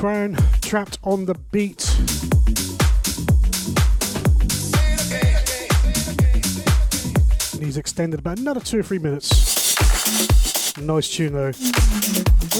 [0.00, 1.86] Crown, trapped on the beat.
[7.52, 9.28] And he's extended about another two or three minutes.
[10.78, 11.52] Nice tune though.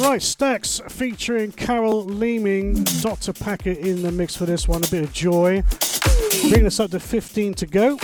[0.03, 3.33] Right, Staxx featuring Carol Leeming, Dr.
[3.33, 4.85] Packer in the mix for this one.
[4.85, 5.63] A bit of joy.
[6.43, 7.97] Bringing us up to 15 to go.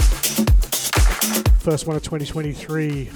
[1.59, 3.11] First one of 2023.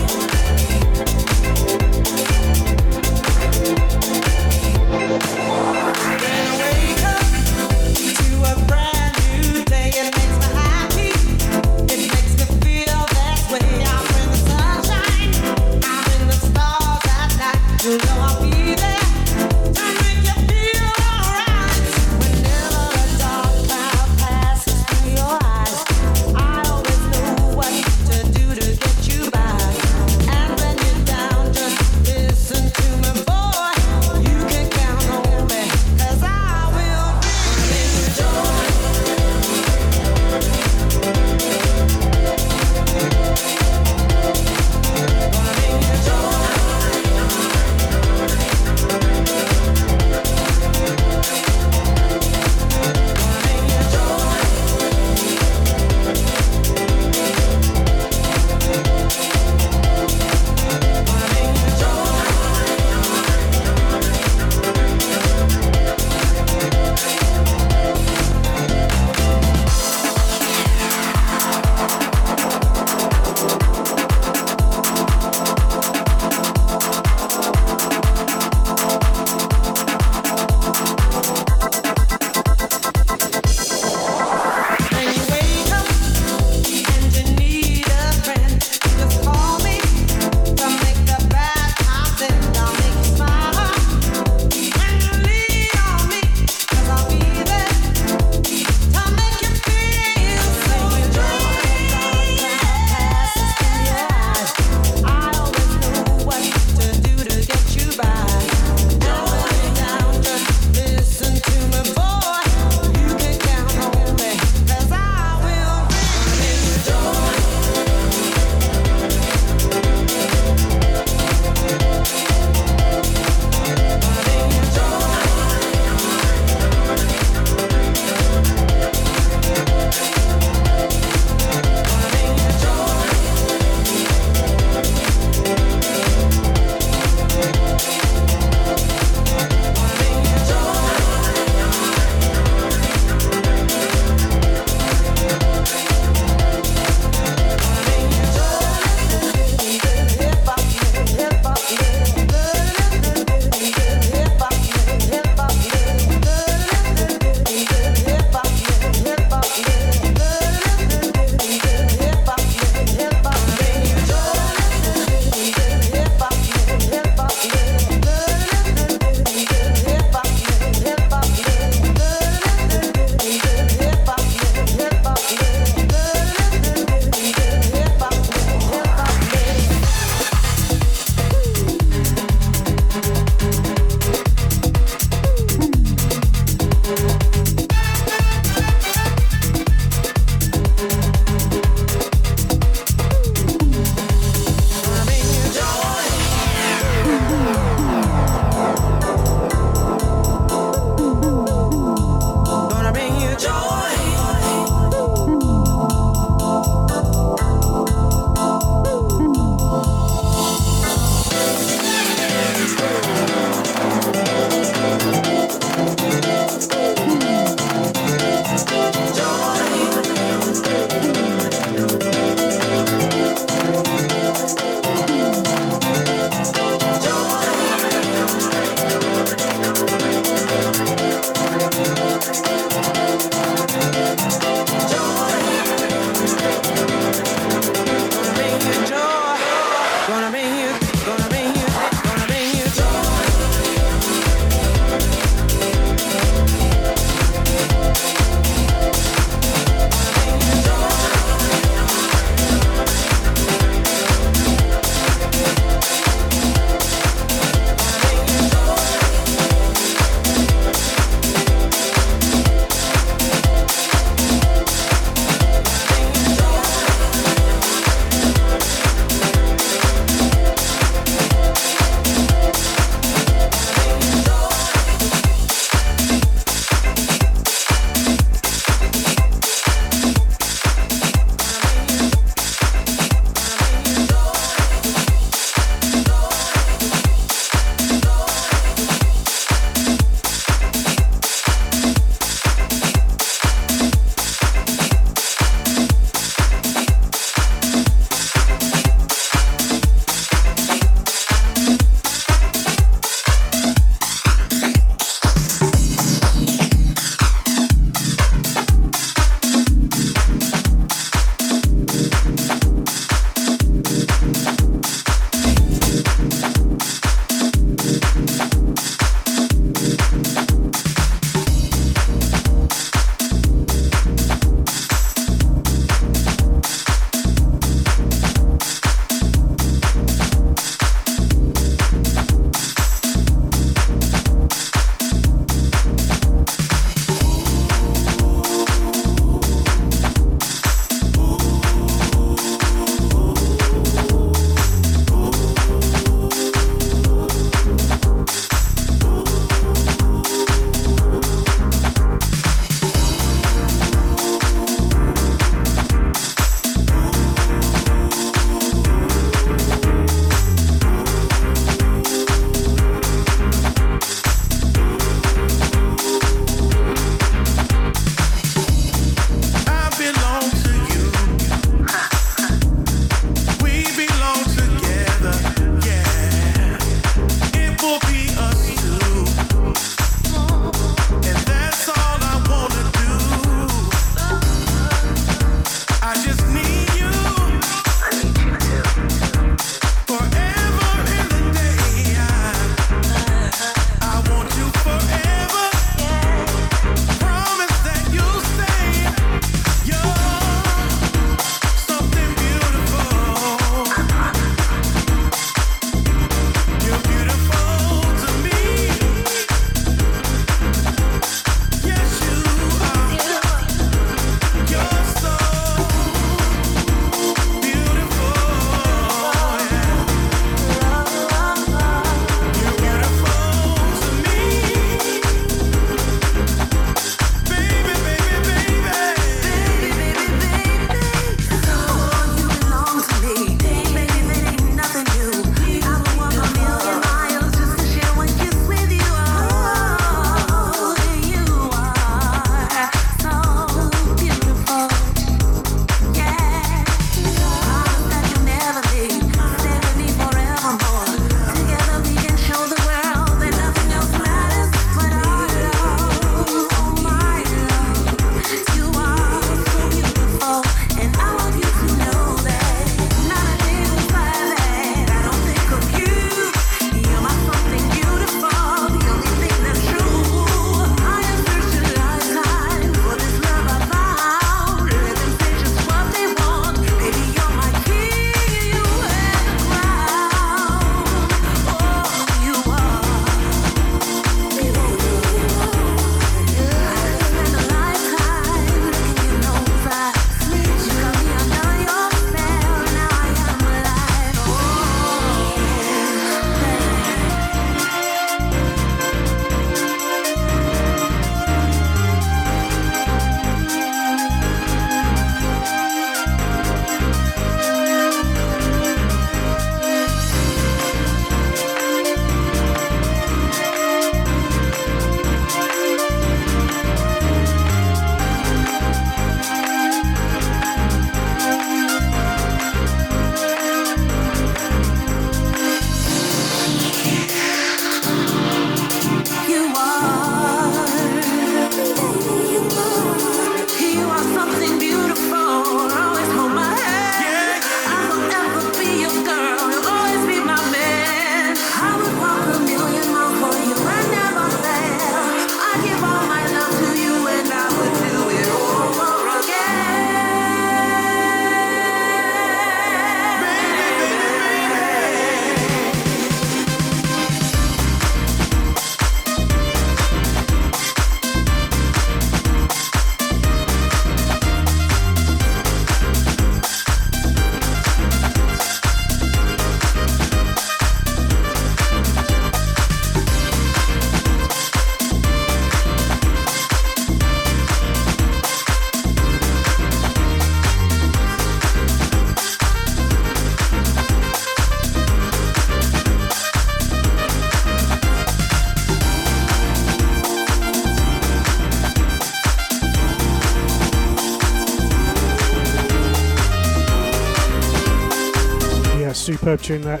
[599.52, 600.00] Superb tune that.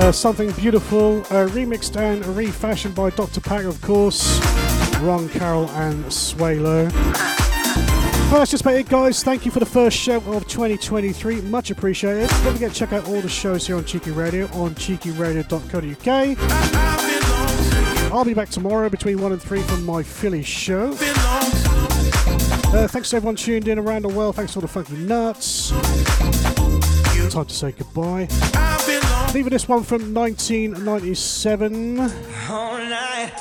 [0.00, 3.42] Uh, Something Beautiful, uh, remixed and refashioned by Dr.
[3.42, 4.40] Packer, of course.
[5.00, 6.90] Ron Carroll and Swalo.
[8.30, 9.22] Well, that's just about it, guys.
[9.22, 11.42] Thank you for the first show of 2023.
[11.42, 12.30] Much appreciated.
[12.30, 16.38] Don't forget to check out all the shows here on Cheeky Radio on cheekyradio.co.uk.
[18.10, 20.92] I'll be back tomorrow between 1 and 3 from my Philly show.
[22.72, 24.36] Uh, thanks to everyone tuned in around the world.
[24.36, 25.72] Thanks to all the funky nuts.
[27.32, 28.28] Time to say goodbye.
[29.32, 31.98] Leaving this one from 1997.
[31.98, 32.06] All
[32.76, 33.32] right.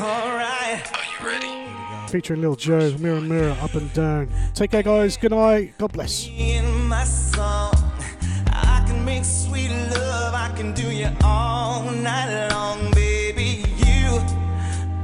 [0.00, 0.82] All right.
[0.94, 2.10] Are you ready?
[2.10, 4.30] Featuring Lil Joe, Mirror Mirror, Up and Down.
[4.54, 5.18] Take care, guys.
[5.18, 5.76] Good night.
[5.76, 6.26] God bless.
[6.26, 7.74] In my song,
[8.46, 10.32] I can make sweet love.
[10.32, 13.66] I can do you all night long, baby.
[13.84, 14.18] You,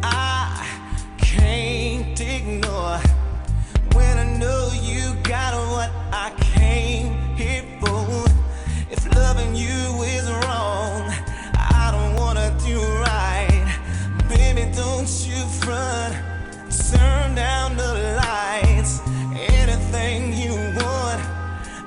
[0.02, 0.66] I
[1.18, 2.98] can't ignore
[3.92, 6.49] when I know you got what I came
[15.60, 16.14] front.
[16.92, 17.92] Turn down the
[18.22, 19.00] lights.
[19.34, 21.20] Anything you want,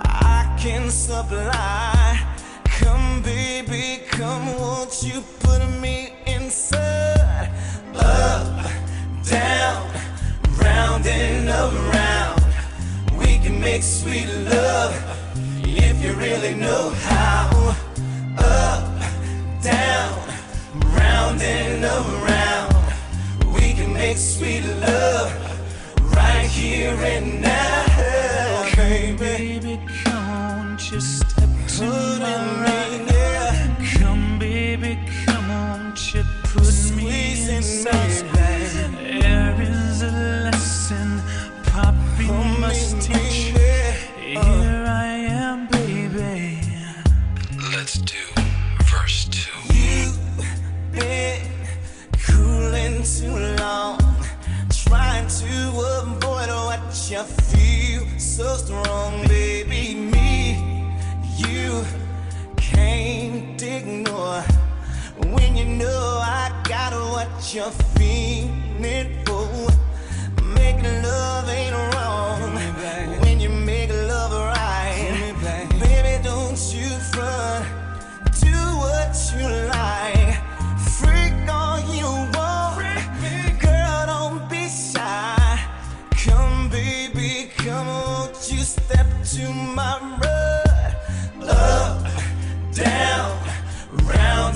[0.02, 2.20] I can supply.
[2.66, 7.50] Come, baby, come, won't you put me inside?
[7.96, 8.66] Up,
[9.24, 9.90] down,
[10.58, 12.44] round and around.
[13.18, 14.94] We can make sweet love
[15.64, 17.76] if you really know how.
[18.38, 18.84] Up,
[19.62, 20.12] down,
[20.98, 22.73] round and around.
[23.74, 25.34] We can make sweet love
[26.16, 29.18] right here and now, baby.
[29.18, 31.86] Baby, come on, just step to
[32.20, 33.02] my right.
[33.12, 33.76] Yeah.
[33.98, 38.12] Come, baby, come on, just put me inside.
[39.02, 40.12] There is a
[40.52, 41.20] lesson
[41.64, 42.28] Poppy
[42.60, 43.56] must teach.
[44.20, 46.62] Here I am, baby.
[47.76, 48.20] Let's do
[48.84, 49.74] verse two.
[50.94, 51.33] been cooling
[53.64, 53.98] long,
[54.88, 55.54] trying to
[56.00, 59.84] avoid what you feel so strong, baby.
[60.14, 60.92] Me,
[61.46, 61.70] you
[62.58, 64.42] can't ignore
[65.34, 66.06] when you know
[66.42, 69.48] I got what you're feeling for.
[70.60, 72.42] Making love ain't wrong
[73.22, 75.34] when you make love right,
[75.80, 76.14] baby.
[76.30, 77.66] Don't you front
[78.46, 80.23] do what you like.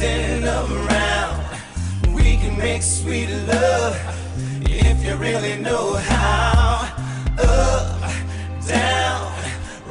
[0.02, 1.45] And around.
[2.14, 3.95] We can make sweet love
[4.64, 6.94] if you really know how.
[7.40, 8.11] Up,
[8.68, 9.32] down,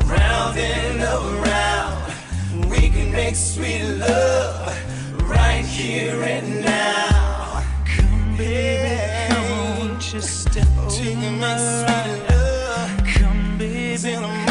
[0.05, 2.71] round and around.
[2.71, 4.77] We can make sweet love
[5.23, 7.63] right here and now.
[7.85, 11.57] Come, baby, come on, just step to my
[11.87, 13.05] right.
[13.15, 14.46] Come, baby,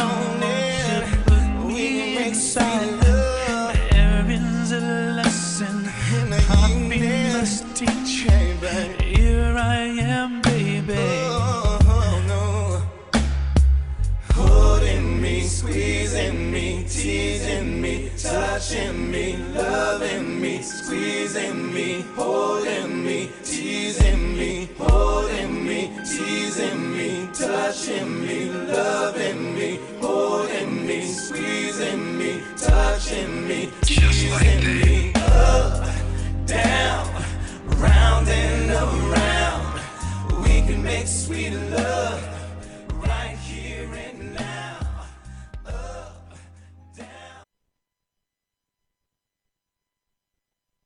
[18.56, 28.22] touching me, loving me, squeezing me, holding me, teasing me, holding me, teasing me, touching
[28.26, 35.86] me, loving me, holding me, squeezing me, touching me, teasing me, up,
[36.46, 37.06] down,
[37.76, 39.82] round and around.
[40.44, 42.35] We can make sweet love